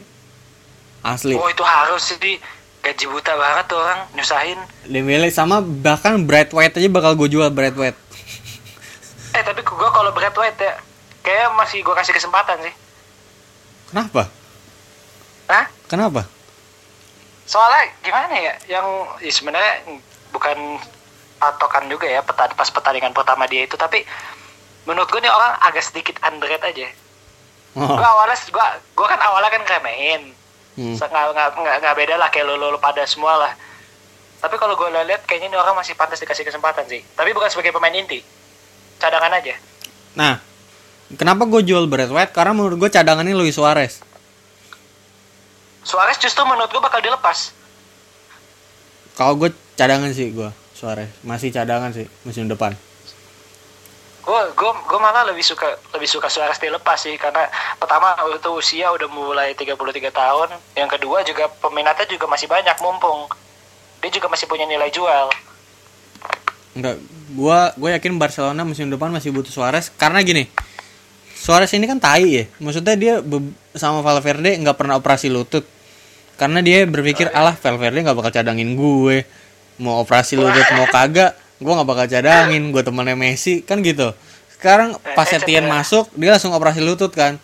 Asli. 1.00 1.32
oh 1.32 1.48
itu 1.48 1.64
harus 1.64 2.12
sih 2.12 2.36
gaji 2.84 3.04
buta 3.08 3.32
banget 3.32 3.72
tuh 3.72 3.80
orang 3.80 4.04
nyusahin 4.12 4.60
Dembele 4.84 5.32
sama 5.32 5.64
bahkan 5.64 6.20
Brad 6.28 6.52
White 6.52 6.76
aja 6.76 6.88
bakal 6.92 7.16
gue 7.16 7.24
jual 7.32 7.48
Brad 7.48 7.72
White. 7.72 7.96
eh 9.36 9.40
tapi 9.40 9.64
gua 9.64 9.88
kalau 9.88 10.12
Brad 10.12 10.36
White 10.36 10.60
ya 10.60 10.76
kayak 11.24 11.56
masih 11.56 11.80
gua 11.80 11.96
kasih 11.96 12.12
kesempatan 12.12 12.60
sih 12.60 12.74
Kenapa? 13.88 14.28
Hah? 15.48 15.72
Kenapa? 15.88 16.28
Soalnya 17.50 17.90
gimana 18.06 18.30
ya 18.38 18.54
yang 18.70 18.86
ya 19.18 19.32
sebenarnya 19.34 19.98
bukan 20.30 20.78
patokan 21.40 21.90
juga 21.90 22.06
ya 22.06 22.22
peta, 22.22 22.46
pas 22.54 22.70
pertandingan 22.70 23.10
pertama 23.10 23.50
dia 23.50 23.66
itu 23.66 23.74
tapi 23.74 24.06
menurut 24.86 25.10
gue 25.10 25.18
nih 25.18 25.32
orang 25.34 25.58
agak 25.66 25.82
sedikit 25.82 26.22
underrated 26.22 26.62
aja 26.62 26.88
Oh. 27.70 27.86
gue 27.86 28.02
awalnya 28.02 28.34
gue 28.34 28.66
gue 28.98 29.06
kan 29.06 29.20
awalnya 29.22 29.50
kan 29.50 29.62
remehin 29.62 30.34
Hmm. 30.78 30.94
Nggak 30.94 31.34
nggak 31.34 31.76
nggak 31.82 31.96
beda 31.98 32.14
lah 32.14 32.30
kayak 32.30 32.46
lo 32.46 32.54
lo 32.56 32.78
pada 32.78 33.02
semua 33.02 33.34
lah 33.36 33.52
tapi 34.40 34.54
kalau 34.56 34.78
gue 34.78 34.86
lihat 34.88 35.26
kayaknya 35.26 35.52
ini 35.52 35.58
orang 35.58 35.76
masih 35.76 35.98
pantas 35.98 36.22
dikasih 36.22 36.46
kesempatan 36.46 36.86
sih 36.86 37.02
tapi 37.18 37.34
bukan 37.34 37.50
sebagai 37.50 37.74
pemain 37.74 37.92
inti 37.92 38.22
cadangan 38.96 39.34
aja 39.34 39.58
Nah, 40.14 40.42
kenapa 41.14 41.46
gue 41.46 41.62
jual 41.62 41.86
Brad 41.86 42.10
White? 42.10 42.34
Karena 42.34 42.50
menurut 42.50 42.78
gue 42.82 42.90
cadangannya 42.90 43.30
Luis 43.30 43.54
Suarez. 43.54 44.02
Suarez 45.82 46.16
justru 46.16 46.42
menurut 46.44 46.68
gue 46.68 46.82
bakal 46.82 47.00
dilepas 47.00 47.52
Kalau 49.14 49.36
gue 49.36 49.50
cadangan 49.74 50.12
sih 50.12 50.32
gue 50.32 50.48
Suarez 50.72 51.08
masih 51.20 51.52
cadangan 51.52 51.92
sih 51.92 52.08
musim 52.24 52.48
depan. 52.48 52.72
gue 54.20 54.40
gue 54.54 54.70
gue 54.86 55.00
malah 55.00 55.24
lebih 55.26 55.42
suka 55.42 55.66
lebih 55.92 56.06
suka 56.06 56.28
Suarez 56.28 56.60
dilepas 56.60 57.00
sih 57.00 57.16
karena 57.16 57.48
pertama 57.76 58.14
itu 58.30 58.50
usia 58.52 58.92
udah 58.92 59.08
mulai 59.10 59.56
33 59.56 59.74
tahun 60.12 60.48
yang 60.76 60.86
kedua 60.86 61.24
juga 61.24 61.48
peminatnya 61.48 62.06
juga 62.06 62.28
masih 62.30 62.46
banyak 62.46 62.76
mumpung 62.78 63.26
dia 63.98 64.10
juga 64.12 64.28
masih 64.30 64.46
punya 64.46 64.68
nilai 64.68 64.92
jual 64.92 65.32
Enggak, 66.70 67.02
gua 67.34 67.74
gua 67.74 67.98
yakin 67.98 68.14
Barcelona 68.14 68.62
musim 68.62 68.86
depan 68.86 69.10
masih 69.10 69.34
butuh 69.34 69.50
Suarez 69.50 69.90
karena 69.90 70.22
gini. 70.22 70.46
Suarez 71.40 71.72
ini 71.72 71.88
kan 71.88 71.96
tai 71.96 72.28
ya. 72.28 72.44
Maksudnya 72.60 72.94
dia 73.00 73.14
sama 73.72 74.04
Valverde 74.04 74.60
nggak 74.60 74.76
pernah 74.76 75.00
operasi 75.00 75.32
lutut. 75.32 75.64
Karena 76.36 76.60
dia 76.60 76.84
berpikir, 76.84 77.32
alah 77.32 77.56
Valverde 77.56 78.04
nggak 78.04 78.16
bakal 78.16 78.32
cadangin 78.32 78.76
gue. 78.76 79.24
Mau 79.80 80.04
operasi 80.04 80.36
lutut 80.36 80.68
mau 80.76 80.84
kagak, 80.92 81.32
gue 81.56 81.72
nggak 81.72 81.88
bakal 81.88 82.06
cadangin. 82.12 82.68
Gue 82.68 82.84
temennya 82.84 83.16
Messi 83.16 83.64
kan 83.64 83.80
gitu. 83.80 84.12
Sekarang 84.52 85.00
pas 85.16 85.24
Setien 85.24 85.64
masuk, 85.64 86.12
dia 86.12 86.36
langsung 86.36 86.52
operasi 86.52 86.84
lutut 86.84 87.08
kan. 87.16 87.40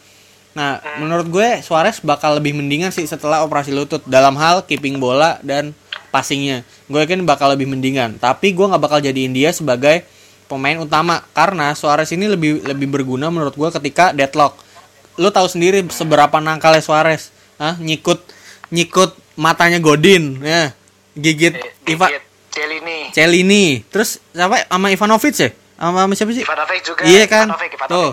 Nah, 0.52 0.84
menurut 1.00 1.28
gue 1.32 1.64
Suarez 1.64 2.00
bakal 2.04 2.36
lebih 2.36 2.52
mendingan 2.52 2.92
sih 2.92 3.08
setelah 3.08 3.44
operasi 3.48 3.72
lutut 3.72 4.04
dalam 4.04 4.36
hal 4.36 4.64
keeping 4.68 5.00
bola 5.00 5.40
dan 5.40 5.72
passingnya. 6.12 6.68
Gue 6.92 7.04
yakin 7.04 7.24
bakal 7.24 7.52
lebih 7.56 7.68
mendingan. 7.68 8.20
Tapi 8.20 8.52
gue 8.52 8.64
nggak 8.68 8.80
bakal 8.80 9.00
jadiin 9.00 9.32
dia 9.32 9.52
sebagai 9.56 10.04
pemain 10.46 10.78
utama 10.78 11.22
karena 11.34 11.74
Suarez 11.74 12.10
ini 12.14 12.30
lebih 12.30 12.62
lebih 12.62 12.88
berguna 12.90 13.30
menurut 13.30 13.54
gue 13.54 13.68
ketika 13.82 14.14
deadlock. 14.14 14.58
Lu 15.18 15.30
tahu 15.30 15.46
sendiri 15.48 15.82
seberapa 15.90 16.38
nangkalnya 16.38 16.82
Suarez, 16.82 17.32
Hah? 17.58 17.78
nyikut 17.80 18.20
nyikut 18.70 19.16
matanya 19.38 19.78
Godin, 19.78 20.42
ya 20.42 20.74
gigit 21.16 21.56
Iva 21.88 22.12
Gigit 22.12 22.24
Celini 22.52 22.98
Celini, 23.12 23.64
terus 23.88 24.20
siapa 24.32 24.64
sama 24.68 24.88
Ivanovic 24.92 25.34
ya? 25.36 25.50
Sama, 25.76 26.04
sama 26.04 26.12
siapa 26.16 26.32
sih? 26.32 26.44
Ivanovic 26.44 26.80
juga 26.84 27.02
Iya 27.04 27.24
kan? 27.28 27.46
Ivanovic, 27.52 27.70
Ivanovic. 27.76 27.92
Tuh. 27.92 28.12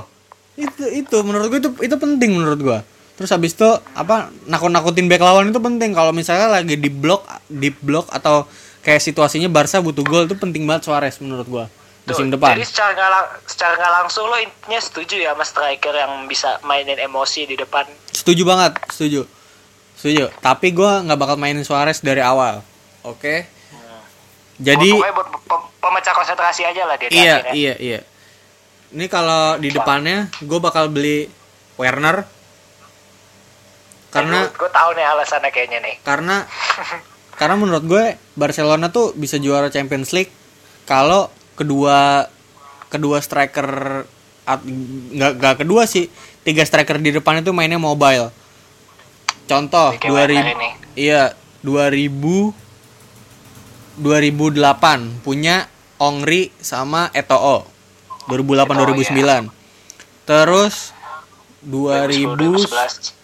Itu 0.54 0.86
itu 0.92 1.18
menurut 1.26 1.46
gue 1.50 1.60
itu 1.60 1.70
itu 1.90 1.96
penting 1.96 2.32
menurut 2.36 2.60
gue. 2.60 2.80
Terus 3.14 3.30
habis 3.30 3.54
itu 3.54 3.70
apa 3.94 4.34
nakut-nakutin 4.50 5.06
back 5.06 5.22
lawan 5.22 5.54
itu 5.54 5.62
penting 5.62 5.94
kalau 5.94 6.12
misalnya 6.16 6.50
lagi 6.50 6.76
di 6.76 6.90
blok 6.90 7.24
di 7.46 7.70
blok 7.70 8.10
atau 8.10 8.50
kayak 8.84 9.00
situasinya 9.00 9.48
Barca 9.48 9.80
butuh 9.80 10.04
gol 10.04 10.28
itu 10.28 10.36
penting 10.36 10.68
banget 10.68 10.92
Suarez 10.92 11.16
menurut 11.24 11.48
gue 11.48 11.66
musim 12.04 12.28
Tuh, 12.28 12.36
depan. 12.36 12.54
Jadi 12.54 12.66
secara 12.66 12.92
nggak 12.92 13.10
lang- 13.10 13.32
secara 13.46 13.74
nggak 13.74 13.94
langsung 13.98 14.26
lo 14.26 14.36
intinya 14.36 14.80
setuju 14.80 15.16
ya 15.18 15.32
sama 15.32 15.44
striker 15.44 15.94
yang 15.94 16.12
bisa 16.26 16.60
mainin 16.62 16.98
emosi 16.98 17.46
di 17.46 17.56
depan. 17.56 17.88
Setuju 18.10 18.44
banget, 18.44 18.76
setuju. 18.90 19.24
Setuju. 19.96 20.28
Tapi 20.38 20.68
gue 20.70 20.92
nggak 21.02 21.16
bakal 21.16 21.36
mainin 21.36 21.64
Suarez 21.64 22.00
dari 22.00 22.20
awal. 22.20 22.60
Oke. 23.02 23.48
Jadi 24.56 24.92
pokoknya 24.92 25.14
buat 25.14 25.30
pem- 25.42 25.70
pemecah 25.80 26.14
konsentrasi 26.14 26.62
aja 26.64 26.86
lah 26.86 26.96
dia 26.96 27.08
di 27.08 27.16
iya 27.16 27.36
akhirnya. 27.42 27.54
iya 27.54 27.74
iya. 27.78 28.00
Ini 28.92 29.06
kalau 29.08 29.58
di 29.58 29.70
depannya 29.70 30.30
gue 30.40 30.60
bakal 30.60 30.88
beli 30.88 31.26
Werner 31.76 32.22
karena 34.14 34.46
gue 34.48 34.70
tahu 34.70 34.90
nih 34.94 35.06
alasannya 35.08 35.50
kayaknya 35.50 35.80
nih. 35.82 35.96
karena 36.06 36.46
karena 37.40 37.56
menurut 37.58 37.82
gue 37.82 38.04
Barcelona 38.32 38.94
tuh 38.94 39.10
bisa 39.16 39.42
juara 39.42 39.74
Champions 39.74 40.14
League 40.14 40.30
kalau 40.86 41.34
kedua 41.54 42.28
kedua 42.90 43.18
striker 43.22 44.04
nggak 45.14 45.32
nggak 45.40 45.56
kedua 45.64 45.88
sih 45.88 46.12
tiga 46.44 46.66
striker 46.68 47.00
di 47.00 47.16
depan 47.16 47.40
itu 47.40 47.56
mainnya 47.56 47.80
mobile 47.80 48.30
contoh 49.48 49.96
Kayak 49.96 50.12
Werner 50.12 50.46
2000 50.46 50.56
ini. 50.56 50.70
iya 50.96 51.24
2000 51.64 52.54
2008 54.04 55.24
punya 55.24 55.70
Ongri 56.02 56.50
sama 56.60 57.08
Eto'o 57.14 57.64
2008 58.28 58.74
Eto'o, 58.74 58.86
2009 59.48 60.28
terus 60.28 60.92
2010 61.64 62.36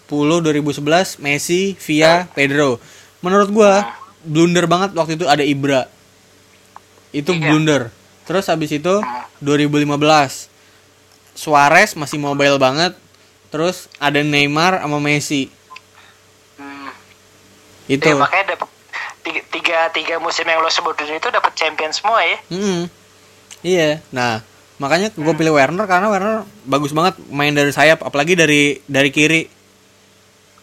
2011 0.10 1.22
Messi 1.22 1.78
via 1.78 2.26
Pedro. 2.34 2.82
Menurut 3.22 3.48
gua 3.54 3.94
blunder 4.26 4.66
banget 4.66 4.90
waktu 4.96 5.14
itu 5.14 5.28
ada 5.28 5.44
Ibra. 5.44 5.86
Itu 7.14 7.36
Iya. 7.36 7.40
blunder. 7.46 7.82
Terus 8.28 8.46
habis 8.46 8.70
itu 8.70 8.94
2015 9.42 10.50
Suarez 11.34 11.96
masih 11.96 12.20
mobile 12.20 12.60
banget. 12.60 12.92
Terus 13.50 13.90
ada 13.98 14.20
Neymar 14.22 14.78
sama 14.78 15.02
Messi. 15.02 15.50
Hmm. 16.60 16.92
Itu. 17.90 18.12
Ya, 18.12 18.20
makanya 18.20 18.54
dapet 18.54 18.68
tiga, 19.24 19.42
tiga, 19.50 19.78
tiga 19.90 20.14
musim 20.22 20.46
yang 20.46 20.62
lo 20.62 20.70
sebutin 20.70 21.16
itu 21.16 21.28
dapat 21.32 21.52
champion 21.56 21.90
semua 21.90 22.22
ya. 22.22 22.38
Mm-mm. 22.52 22.80
Iya. 23.60 24.00
Nah, 24.14 24.40
makanya 24.80 25.12
gue 25.12 25.34
pilih 25.36 25.56
Werner 25.56 25.84
karena 25.84 26.08
Werner 26.08 26.36
bagus 26.64 26.94
banget 26.94 27.18
main 27.28 27.52
dari 27.52 27.72
sayap 27.74 28.04
apalagi 28.06 28.38
dari 28.38 28.80
dari 28.86 29.10
kiri. 29.10 29.59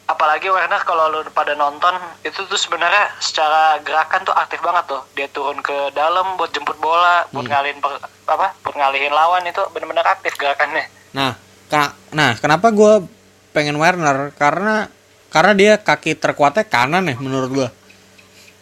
Apalagi 0.07 0.47
Werner 0.47 0.79
kalau 0.87 1.11
lo 1.11 1.19
pada 1.35 1.51
nonton 1.51 1.91
itu 2.23 2.39
tuh 2.47 2.55
sebenarnya 2.55 3.11
secara 3.19 3.75
gerakan 3.83 4.23
tuh 4.23 4.31
aktif 4.31 4.63
banget 4.63 4.87
tuh. 4.87 5.03
Dia 5.19 5.27
turun 5.27 5.59
ke 5.59 5.91
dalam 5.91 6.39
buat 6.39 6.47
jemput 6.55 6.79
bola, 6.79 7.27
buat 7.35 7.43
Hmm. 7.43 7.51
ngalihin 7.51 7.83
per- 7.83 7.99
apa? 8.23 8.55
Buat 8.63 8.75
ngalihin 8.79 9.11
lawan 9.11 9.43
itu 9.43 9.59
benar-benar 9.75 10.07
aktif 10.07 10.39
gerakannya. 10.39 10.87
Nah, 11.11 11.35
ka- 11.67 11.91
nah 12.15 12.39
kenapa 12.39 12.71
gue 12.71 13.03
pengen 13.51 13.75
Werner? 13.75 14.31
Karena 14.39 14.87
karena 15.27 15.51
dia 15.51 15.73
kaki 15.75 16.15
terkuatnya 16.15 16.63
kanan 16.63 17.11
ya 17.11 17.19
menurut 17.19 17.51
gue. 17.51 17.69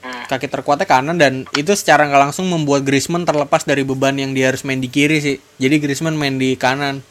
Hmm. 0.01 0.23
Kaki 0.25 0.49
terkuatnya 0.49 0.89
kanan 0.89 1.21
dan 1.21 1.45
itu 1.53 1.77
secara 1.77 2.09
nggak 2.09 2.33
langsung 2.33 2.49
membuat 2.49 2.81
Griezmann 2.81 3.21
terlepas 3.21 3.69
dari 3.69 3.85
beban 3.85 4.17
yang 4.17 4.33
dia 4.33 4.49
harus 4.49 4.65
main 4.65 4.81
di 4.81 4.89
kiri 4.89 5.21
sih. 5.21 5.37
Jadi 5.61 5.77
Griezmann 5.77 6.17
main 6.17 6.41
di 6.41 6.57
kanan. 6.57 7.05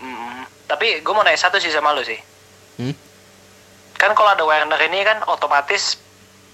Hmm. 0.00 0.48
Tapi 0.64 1.04
gue 1.04 1.12
mau 1.12 1.20
nanya 1.20 1.36
satu 1.36 1.60
sih 1.60 1.68
sama 1.68 1.92
lo 1.92 2.00
sih. 2.00 2.16
Hmm? 2.80 3.11
Kan 4.02 4.18
kalau 4.18 4.34
ada 4.34 4.42
Werner 4.42 4.82
ini 4.82 5.06
kan 5.06 5.22
otomatis 5.30 5.94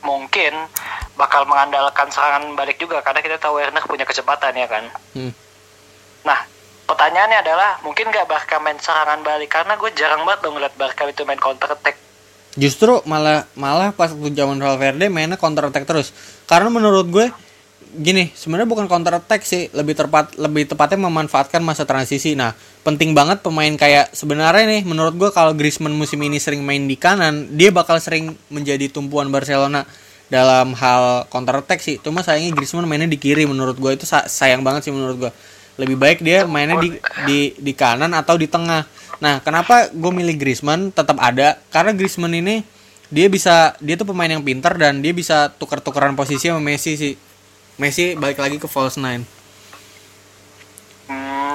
mungkin 0.04 0.52
bakal 1.16 1.48
mengandalkan 1.48 2.12
serangan 2.12 2.52
balik 2.52 2.76
juga 2.76 3.00
karena 3.00 3.24
kita 3.24 3.40
tahu 3.40 3.56
Werner 3.56 3.80
punya 3.88 4.04
kecepatan 4.04 4.52
ya 4.52 4.68
kan. 4.68 4.84
Hmm. 5.16 5.32
Nah, 6.28 6.44
pertanyaannya 6.84 7.40
adalah 7.40 7.80
mungkin 7.80 8.12
nggak 8.12 8.28
Barca 8.28 8.60
main 8.60 8.76
serangan 8.76 9.24
balik 9.24 9.48
karena 9.48 9.80
gue 9.80 9.90
jarang 9.96 10.28
banget 10.28 10.44
dong 10.44 10.60
ngeliat 10.60 10.76
Barca 10.76 11.08
itu 11.08 11.24
main 11.24 11.40
counter 11.40 11.72
attack. 11.72 11.96
Justru 12.52 13.00
malah 13.08 13.48
malah 13.56 13.96
pas 13.96 14.12
waktu 14.12 14.36
zaman 14.36 14.60
Valverde 14.60 15.08
mainnya 15.08 15.40
counter 15.40 15.72
attack 15.72 15.88
terus. 15.88 16.12
Karena 16.44 16.68
menurut 16.68 17.08
gue 17.08 17.26
gini, 17.96 18.28
sebenarnya 18.36 18.68
bukan 18.68 18.84
counter 18.84 19.16
attack 19.16 19.48
sih, 19.48 19.72
lebih 19.72 19.96
tepat 19.96 20.36
lebih 20.36 20.68
tepatnya 20.68 21.08
memanfaatkan 21.08 21.64
masa 21.64 21.88
transisi. 21.88 22.36
Nah, 22.36 22.52
penting 22.86 23.12
banget 23.12 23.42
pemain 23.44 23.70
kayak 23.74 24.14
sebenarnya 24.16 24.64
nih 24.66 24.82
menurut 24.86 25.14
gue 25.16 25.30
kalau 25.34 25.52
Griezmann 25.52 25.94
musim 25.94 26.18
ini 26.22 26.40
sering 26.40 26.64
main 26.64 26.84
di 26.86 26.96
kanan, 26.96 27.52
dia 27.54 27.68
bakal 27.74 27.98
sering 28.00 28.36
menjadi 28.48 28.88
tumpuan 28.88 29.28
Barcelona 29.28 29.84
dalam 30.28 30.76
hal 30.76 31.24
counter 31.32 31.64
attack 31.64 31.80
sih. 31.80 31.96
Cuma 32.00 32.20
sayangnya 32.20 32.52
Griezmann 32.56 32.84
mainnya 32.84 33.08
di 33.08 33.16
kiri 33.16 33.48
menurut 33.48 33.76
gue 33.80 33.92
itu 33.96 34.04
sa- 34.04 34.28
sayang 34.28 34.60
banget 34.60 34.88
sih 34.88 34.92
menurut 34.92 35.16
gue. 35.28 35.32
Lebih 35.78 35.96
baik 35.96 36.18
dia 36.20 36.44
mainnya 36.44 36.76
di 36.80 36.98
di 37.24 37.38
di 37.56 37.72
kanan 37.72 38.12
atau 38.12 38.36
di 38.36 38.50
tengah. 38.50 38.84
Nah, 39.18 39.42
kenapa 39.42 39.90
gue 39.90 40.12
milih 40.14 40.36
Griezmann 40.38 40.90
tetap 40.94 41.18
ada? 41.18 41.58
Karena 41.70 41.94
Griezmann 41.94 42.34
ini 42.34 42.62
dia 43.08 43.26
bisa 43.32 43.72
dia 43.80 43.96
tuh 43.96 44.04
pemain 44.04 44.28
yang 44.28 44.44
pintar 44.44 44.76
dan 44.76 45.00
dia 45.00 45.16
bisa 45.16 45.48
tukar-tukaran 45.56 46.12
posisi 46.12 46.50
sama 46.52 46.60
Messi 46.60 46.94
sih. 46.98 47.14
Messi 47.78 48.18
balik 48.18 48.42
lagi 48.42 48.58
ke 48.60 48.68
false 48.68 48.98
nine. 49.00 49.37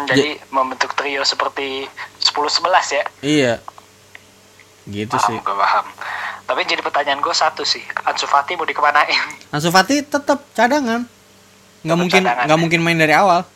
Jadi 0.07 0.39
membentuk 0.51 0.91
trio 0.97 1.23
seperti 1.23 1.87
10-11 2.21 2.97
ya. 2.97 3.03
Iya. 3.23 3.53
Gitu 4.87 5.15
sih. 5.15 5.37
Paham, 5.39 5.47
gue 5.47 5.55
paham. 5.55 5.85
Tapi 6.43 6.59
jadi 6.67 6.81
pertanyaan 6.83 7.23
gue 7.23 7.31
satu 7.31 7.63
sih, 7.63 7.81
Ansu 8.03 8.27
Fati 8.27 8.59
mau 8.59 8.67
dikemanain? 8.67 9.15
Ansu 9.55 9.71
Fati 9.71 10.03
tetap 10.03 10.43
cadangan. 10.51 11.07
Nggak 11.83 11.97
mungkin 11.99 12.21
cadangan, 12.23 12.45
nggak 12.47 12.59
ya? 12.59 12.63
mungkin 12.63 12.79
main 12.83 12.99
dari 12.99 13.15
awal. 13.15 13.47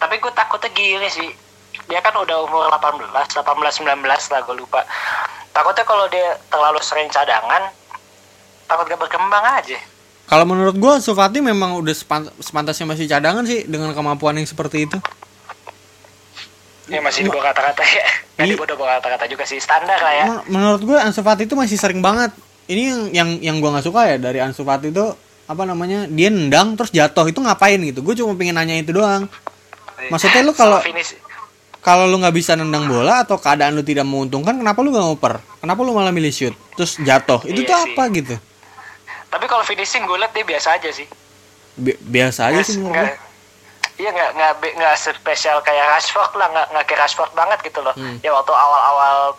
Tapi 0.00 0.14
gue 0.18 0.32
takutnya 0.34 0.70
gini 0.72 1.08
sih, 1.12 1.28
dia 1.86 2.00
kan 2.00 2.16
udah 2.16 2.36
umur 2.48 2.72
18, 2.72 3.12
18, 3.12 3.84
19 3.84 4.32
lah 4.32 4.40
gue 4.42 4.56
lupa. 4.56 4.80
Takutnya 5.52 5.84
kalau 5.84 6.08
dia 6.08 6.40
terlalu 6.48 6.80
sering 6.80 7.12
cadangan, 7.12 7.68
takut 8.64 8.88
gak 8.88 9.00
berkembang 9.00 9.44
aja. 9.44 9.76
Kalau 10.22 10.44
menurut 10.44 10.76
gua 10.76 10.96
Ansu 10.96 11.12
Fati 11.12 11.38
memang 11.38 11.76
udah 11.76 11.92
sepan- 11.92 12.32
sepantasnya 12.36 12.86
masih 12.86 13.04
cadangan 13.04 13.44
sih 13.44 13.64
dengan 13.64 13.92
kemampuan 13.92 14.32
yang 14.34 14.46
seperti 14.46 14.86
itu. 14.86 14.96
Ya 16.86 16.98
masih 16.98 17.24
di 17.24 17.30
bawah 17.30 17.46
kata-kata 17.46 17.82
ya. 17.84 18.04
Di 18.42 18.52
Iya. 18.52 18.56
bawah 18.58 18.98
kata-kata 18.98 19.24
juga 19.26 19.44
sih, 19.44 19.60
standar 19.60 19.96
lah 19.96 20.12
ya. 20.12 20.24
Men- 20.26 20.44
Menurut 20.50 20.82
gue 20.82 20.98
Ansu 20.98 21.20
Fati 21.20 21.44
itu 21.44 21.54
masih 21.54 21.76
sering 21.76 22.00
banget. 22.00 22.32
Ini 22.64 22.82
yang 22.82 23.00
yang 23.12 23.28
yang 23.42 23.56
gue 23.58 23.70
nggak 23.70 23.84
suka 23.84 24.06
ya 24.06 24.16
dari 24.16 24.38
Ansu 24.38 24.62
Fati 24.62 24.88
itu 24.88 25.04
apa 25.42 25.62
namanya 25.62 26.06
dia 26.06 26.30
nendang 26.30 26.74
terus 26.74 26.90
jatuh 26.90 27.28
itu 27.28 27.38
ngapain 27.38 27.76
gitu. 27.78 28.00
Gue 28.00 28.14
cuma 28.14 28.32
pengen 28.32 28.56
nanya 28.56 28.74
itu 28.74 28.90
doang. 28.90 29.28
Maksudnya 30.08 30.42
lu 30.42 30.50
kalau 30.52 30.80
kalau 31.78 32.06
lu 32.06 32.16
nggak 32.16 32.32
bisa 32.32 32.54
nendang 32.54 32.86
bola 32.86 33.22
atau 33.22 33.36
keadaan 33.36 33.74
lu 33.74 33.82
tidak 33.82 34.06
menguntungkan, 34.06 34.54
kenapa 34.54 34.78
lu 34.80 34.90
nggak 34.90 35.02
ngoper? 35.04 35.34
Kenapa 35.58 35.80
lu 35.82 35.92
malah 35.92 36.10
milih 36.10 36.30
shoot 36.30 36.54
terus 36.74 36.94
jatuh? 36.98 37.42
Itu 37.42 37.62
Iya 37.62 37.68
tuh 37.68 37.76
sih. 37.76 37.84
apa 37.90 38.02
gitu? 38.10 38.34
Tapi 39.32 39.44
kalau 39.48 39.64
finishing 39.64 40.04
gue 40.04 40.14
liat 40.14 40.30
dia 40.30 40.44
biasa 40.44 40.76
aja 40.76 40.92
sih. 40.92 41.08
Bi- 41.74 41.96
biasa 41.98 42.52
aja 42.52 42.60
Nggak- 42.60 42.68
sih 42.68 42.78
menurut. 42.78 43.16
Iya 43.92 44.08
nggak 44.08 44.30
nggak 44.34 44.52
nggak 44.74 44.94
spesial 44.98 45.60
kayak 45.60 45.84
Rashford 45.90 46.32
lah 46.34 46.48
nggak 46.48 46.66
nggak 46.70 46.84
kayak 46.84 47.00
Rashford 47.00 47.32
banget 47.32 47.58
gitu 47.62 47.80
loh. 47.80 47.92
Hmm. 47.92 48.20
Ya 48.20 48.30
waktu 48.30 48.50
awal-awal 48.50 49.36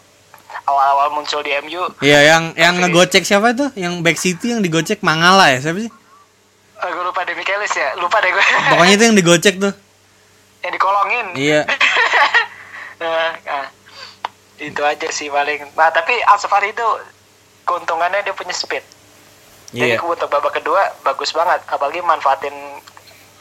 awal-awal 0.64 1.08
muncul 1.12 1.42
di 1.42 1.50
MU, 1.60 1.90
Iya 2.00 2.20
yang 2.28 2.44
yang 2.54 2.78
ngegocek 2.78 3.22
siapa 3.22 3.52
itu? 3.52 3.74
Yang 3.74 3.94
back 4.02 4.18
city 4.18 4.54
yang 4.54 4.62
digocek 4.62 5.02
Mangala 5.02 5.50
ya 5.50 5.60
siapa 5.60 5.80
sih? 5.80 5.92
eh, 6.74 6.90
gue 6.90 7.04
lupa 7.04 7.24
deh 7.24 7.32
Michaelis 7.32 7.74
ya, 7.74 7.96
lupa 7.96 8.20
deh 8.20 8.30
gue. 8.30 8.44
Pokoknya 8.72 8.94
itu 8.94 9.04
yang 9.04 9.16
digocek 9.16 9.56
tuh. 9.58 9.74
yang 10.62 10.72
dikolongin. 10.72 11.28
Iya. 11.34 11.62
Nah, 13.00 13.30
nah, 13.48 13.66
itu 14.58 14.80
aja 14.80 15.08
sih 15.10 15.28
paling. 15.28 15.60
Nah, 15.76 15.90
tapi 15.90 16.14
Fati 16.24 16.70
itu 16.70 16.88
keuntungannya 17.64 18.22
dia 18.22 18.32
punya 18.32 18.54
speed. 18.54 18.84
Jadi 19.74 19.98
Iya. 19.98 20.06
untuk 20.06 20.30
babak 20.30 20.54
kedua 20.62 20.86
bagus 21.02 21.34
banget, 21.34 21.66
apalagi 21.66 22.00
manfaatin 22.06 22.54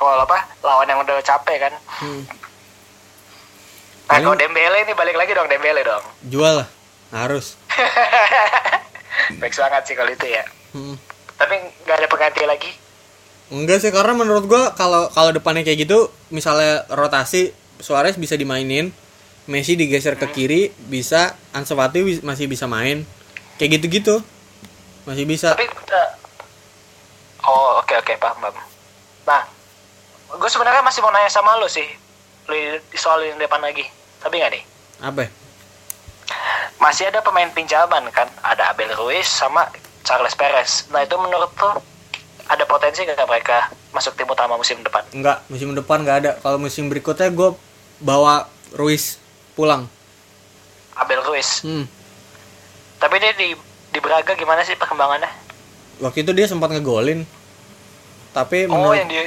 kalau 0.01 0.25
apa 0.25 0.49
lawan 0.65 0.89
yang 0.89 1.01
udah 1.05 1.21
capek 1.21 1.69
kan. 1.69 1.73
Hmm. 2.01 2.25
Nah, 4.09 4.19
kalau 4.21 4.37
Dembele 4.37 4.85
ini 4.85 4.93
balik 4.97 5.17
lagi 5.17 5.33
dong 5.37 5.47
Dembele 5.47 5.85
dong. 5.85 6.05
Jual 6.27 6.65
lah. 6.65 6.69
Harus. 7.13 7.61
Baik 9.41 9.53
banget 9.53 9.83
sih 9.85 9.95
kalau 9.97 10.11
itu 10.11 10.27
ya. 10.27 10.45
Hmm. 10.73 10.97
Tapi 11.37 11.55
nggak 11.85 11.97
ada 12.01 12.09
pengganti 12.09 12.43
lagi. 12.49 12.73
Enggak 13.53 13.85
sih 13.85 13.93
karena 13.93 14.17
menurut 14.17 14.49
gua 14.49 14.73
kalau 14.73 15.13
kalau 15.13 15.29
depannya 15.37 15.61
kayak 15.61 15.85
gitu 15.85 16.09
misalnya 16.33 16.89
rotasi 16.89 17.53
Suarez 17.85 18.17
bisa 18.17 18.39
dimainin, 18.41 18.95
Messi 19.45 19.75
digeser 19.77 20.15
ke 20.17 20.31
kiri, 20.31 20.71
bisa 20.89 21.37
Ansu 21.53 21.77
Fati 21.77 22.23
masih 22.25 22.47
bisa 22.49 22.65
main. 22.71 23.05
Kayak 23.61 23.83
gitu-gitu. 23.83 24.23
Masih 25.03 25.27
bisa. 25.27 25.53
Tapi 25.59 25.67
oh 25.67 26.02
oke 27.93 28.09
oke 28.09 28.13
paham 28.17 28.39
paham. 28.41 28.57
Nah, 29.29 29.43
gue 30.33 30.49
sebenarnya 30.49 30.81
masih 30.81 31.05
mau 31.05 31.13
nanya 31.13 31.29
sama 31.29 31.61
lo 31.61 31.69
sih, 31.69 31.85
Li- 32.49 32.81
soal 32.97 33.21
yang 33.29 33.37
depan 33.37 33.61
lagi. 33.61 33.85
Tapi 34.25 34.41
nggak 34.41 34.53
nih? 34.57 34.63
Apa? 35.05 35.29
Masih 36.81 37.13
ada 37.13 37.21
pemain 37.21 37.53
pinjaman 37.53 38.09
kan? 38.09 38.33
Ada 38.41 38.73
Abel 38.73 38.89
Ruiz 38.97 39.29
sama 39.29 39.69
Charles 40.03 40.33
Perez. 40.33 40.89
Nah 40.89 41.05
itu 41.05 41.15
menurut 41.21 41.53
lo 41.61 41.85
ada 42.49 42.65
potensi 42.65 43.05
nggak 43.05 43.29
mereka 43.29 43.69
masuk 43.93 44.17
tim 44.17 44.27
utama 44.27 44.57
musim 44.57 44.81
depan? 44.81 45.05
Enggak, 45.13 45.45
musim 45.53 45.77
depan 45.77 46.01
nggak 46.01 46.19
ada. 46.25 46.31
Kalau 46.41 46.57
musim 46.57 46.89
berikutnya 46.89 47.29
gue 47.29 47.53
bawa 48.01 48.49
Ruiz 48.73 49.21
pulang. 49.53 49.85
Abel 50.97 51.21
Ruiz. 51.29 51.61
Hmm. 51.61 51.85
Tapi 52.97 53.21
dia 53.21 53.37
di 53.37 53.53
di 53.93 53.99
Braga 54.01 54.33
gimana 54.33 54.65
sih 54.65 54.79
perkembangannya? 54.81 55.29
Waktu 56.01 56.25
itu 56.25 56.33
dia 56.33 56.49
sempat 56.49 56.73
ngegolin. 56.73 57.29
Tapi 58.33 58.65
Oh 58.67 58.73
menurut 58.73 58.97
yang 58.97 59.09
di 59.13 59.19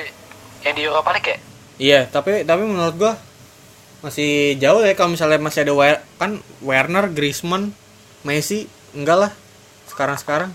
yang 0.66 0.74
di 0.74 0.84
Europa 0.86 1.10
League 1.14 1.30
ya? 1.30 1.38
Iya, 1.76 2.00
tapi 2.10 2.42
tapi 2.42 2.66
menurut 2.66 2.96
gua 2.98 3.14
masih 4.02 4.58
jauh 4.62 4.82
ya 4.86 4.94
kalau 4.94 5.14
misalnya 5.14 5.42
masih 5.42 5.66
ada 5.66 5.74
Wer- 5.74 6.04
kan 6.18 6.42
Werner, 6.62 7.10
Griezmann, 7.14 7.74
Messi, 8.26 8.66
enggak 8.98 9.30
lah. 9.30 9.32
Sekarang-sekarang. 9.90 10.54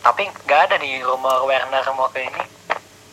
Tapi 0.00 0.22
nggak 0.28 0.60
ada 0.68 0.76
nih 0.80 1.04
rumor 1.04 1.44
Werner 1.44 1.84
mau 1.96 2.08
ke 2.08 2.24
ini. 2.24 2.42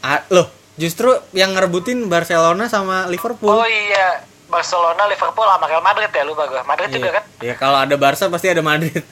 Ah, 0.03 0.23
loh, 0.31 0.47
justru 0.79 1.11
yang 1.35 1.51
ngerebutin 1.55 2.07
Barcelona 2.07 2.71
sama 2.71 3.07
Liverpool. 3.11 3.51
Oh 3.51 3.67
iya, 3.67 4.23
Barcelona, 4.47 5.03
Liverpool, 5.11 5.43
sama 5.43 5.67
Real 5.67 5.83
Madrid 5.83 6.07
ya 6.07 6.23
lupa 6.23 6.47
gue. 6.47 6.61
Madrid 6.63 6.87
iya. 6.87 6.95
juga 6.95 7.09
kan? 7.19 7.23
Iya, 7.43 7.53
kalau 7.59 7.77
ada 7.83 7.95
Barca 7.99 8.31
pasti 8.31 8.47
ada 8.47 8.63
Madrid. 8.63 8.95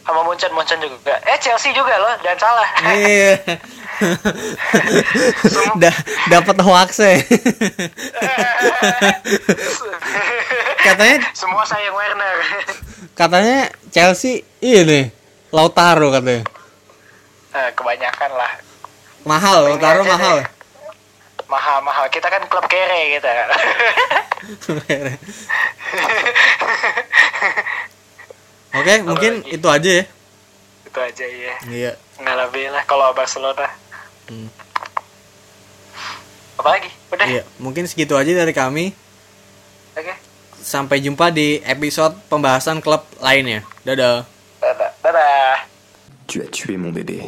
Sama 0.00 0.24
Munchen, 0.24 0.48
Munchen 0.56 0.80
juga. 0.80 1.12
Eh 1.28 1.36
Chelsea 1.38 1.70
juga 1.76 1.92
loh, 2.00 2.14
jangan 2.24 2.40
salah. 2.40 2.68
Iya. 2.96 3.36
da 5.76 5.92
dapat 6.32 6.56
hoaxnya. 6.64 7.20
katanya 10.80 11.20
Semua 11.36 11.60
sayang 11.68 11.92
Werner. 11.92 12.36
katanya 13.12 13.68
Chelsea 13.92 14.40
ini 14.64 15.12
Lautaro 15.52 16.08
katanya. 16.14 16.46
Eh, 17.50 17.70
kebanyakan 17.74 18.30
lah. 18.38 18.52
Mahal, 19.26 19.74
Lautaro 19.74 20.06
mahal. 20.06 20.38
deh. 20.40 20.46
Mahal-mahal. 21.50 22.06
Kita 22.14 22.30
kan 22.30 22.46
klub 22.46 22.62
kere 22.70 23.18
gitu. 23.18 23.26
Oke, 28.70 29.02
mungkin 29.02 29.42
lagi? 29.42 29.56
itu 29.58 29.66
aja 29.66 29.90
ya. 29.90 30.04
itu 30.86 30.98
aja 30.98 31.24
ya. 31.26 31.54
Iya. 31.66 31.92
Nggak 32.22 32.36
lebih 32.46 32.64
lah 32.70 32.82
kalau 32.86 33.10
Barcelona. 33.10 33.66
Hmm. 34.30 34.46
Apa 36.60 36.68
lagi? 36.78 36.90
Udah. 37.10 37.26
Iya, 37.26 37.42
mungkin 37.58 37.90
segitu 37.90 38.14
aja 38.14 38.30
dari 38.30 38.54
kami. 38.54 38.94
Oke. 39.98 40.14
Sampai 40.60 41.02
jumpa 41.02 41.34
di 41.34 41.58
episode 41.66 42.14
pembahasan 42.30 42.78
klub 42.78 43.02
lainnya. 43.18 43.66
Dadah. 43.82 44.22
Dadah. 44.62 44.90
Dadah. 45.02 45.66
Tu 46.30 46.38
as 46.38 46.50
tué 46.54 46.78
mon 46.78 46.94
bébé. 46.94 47.26